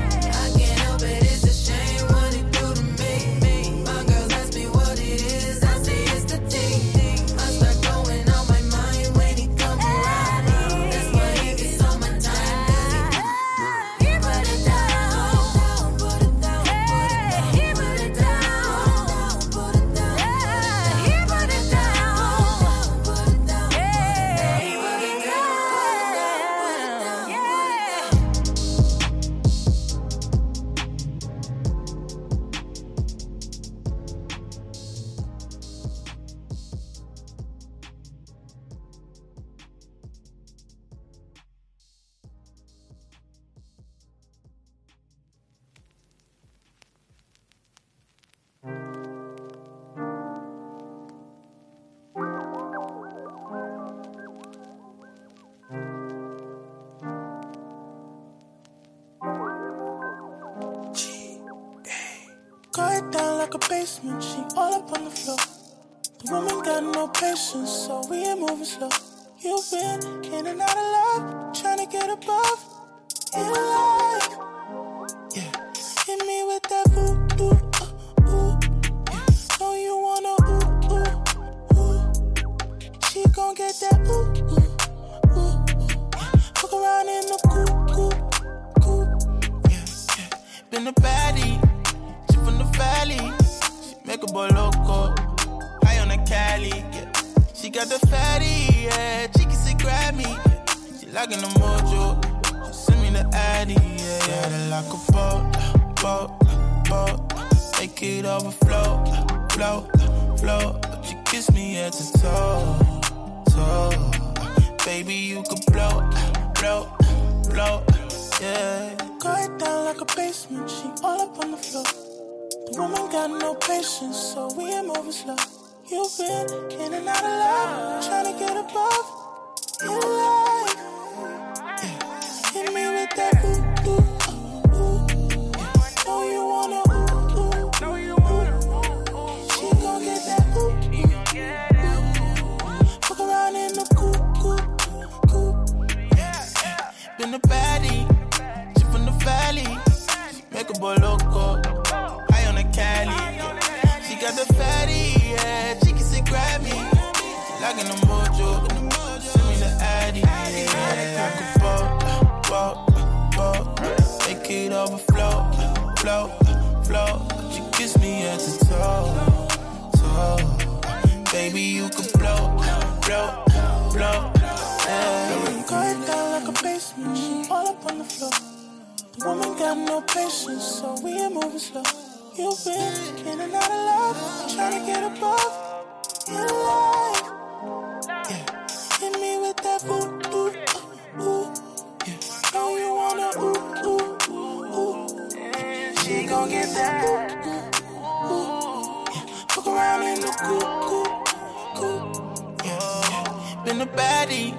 been 203.65 203.81
a 203.81 203.87
baddie. 203.87 204.55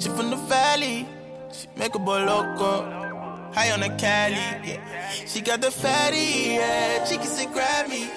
She 0.00 0.08
from 0.10 0.30
the 0.30 0.36
valley. 0.36 1.06
She 1.52 1.66
make 1.76 1.94
a 1.94 1.98
boy 1.98 2.24
loco. 2.24 2.82
High 3.52 3.72
on 3.72 3.80
the 3.80 3.88
Cali. 3.90 4.34
Yeah. 4.34 5.10
She 5.10 5.40
got 5.40 5.60
the 5.60 5.70
fatty. 5.70 6.54
Yeah. 6.54 7.04
She 7.04 7.16
can 7.16 7.26
say 7.26 7.46
grab 7.46 7.88
me. 7.88 8.08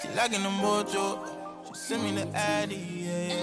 She 0.00 0.08
liking 0.14 0.42
the 0.42 0.48
mojo. 0.48 1.18
She 1.68 1.74
send 1.74 2.02
me 2.04 2.12
the 2.12 2.28
addy. 2.36 2.76
Yeah. 2.76 3.37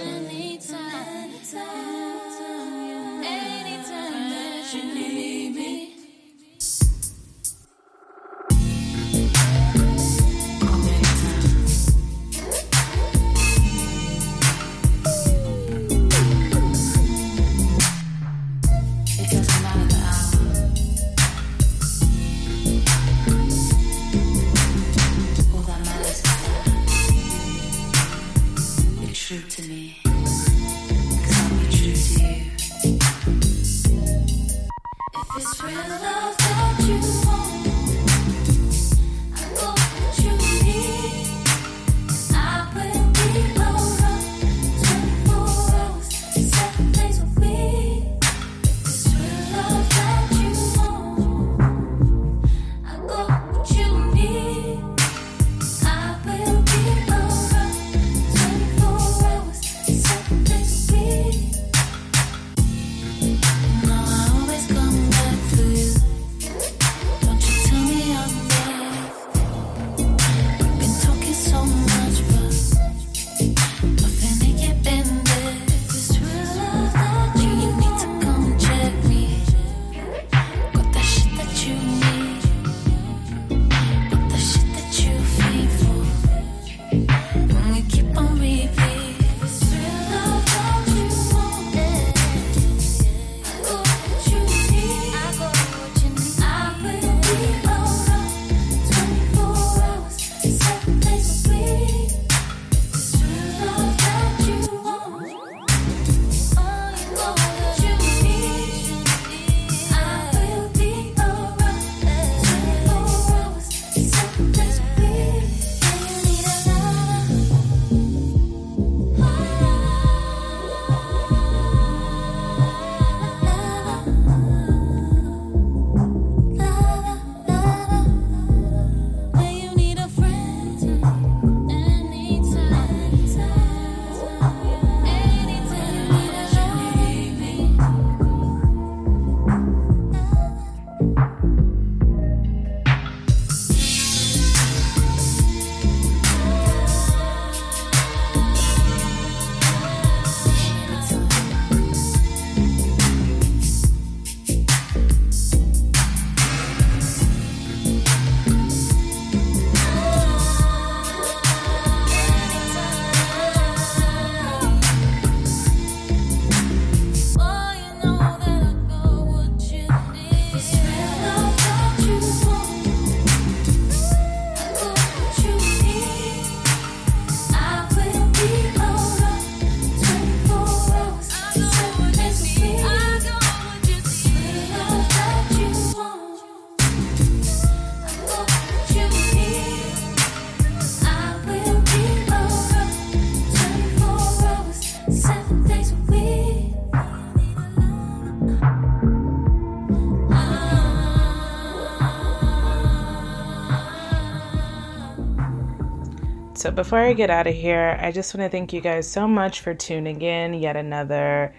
So 206.66 206.72
before 206.72 206.98
I 206.98 207.14
get 207.14 207.30
out 207.30 207.46
of 207.46 207.54
here, 207.54 207.96
I 208.02 208.12
just 208.12 208.34
want 208.34 208.44
to 208.44 208.50
thank 208.50 208.74
you 208.74 208.82
guys 208.82 209.08
so 209.08 209.28
much 209.28 209.60
for 209.60 209.76
tuning 209.76 210.20
in 210.20 210.56
yet 210.56 210.76
another 210.76 211.54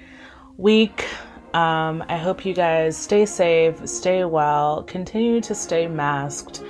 week. 0.57 1.07
Um, 1.55 2.05
I 2.09 2.16
hope 2.16 2.45
you 2.45 2.53
guys 2.53 2.97
stay 2.97 3.24
safe, 3.24 3.89
stay 3.89 4.24
well, 4.24 4.83
continue 4.83 5.41
to 5.43 5.55
stay 5.55 5.87
masked, 5.87 6.65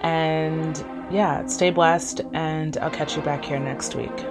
and 0.00 0.76
yeah, 1.12 1.46
stay 1.46 1.70
blessed. 1.70 2.22
And 2.32 2.76
I'll 2.78 2.90
catch 2.90 3.14
you 3.14 3.22
back 3.22 3.44
here 3.44 3.60
next 3.60 3.94
week. 3.94 4.26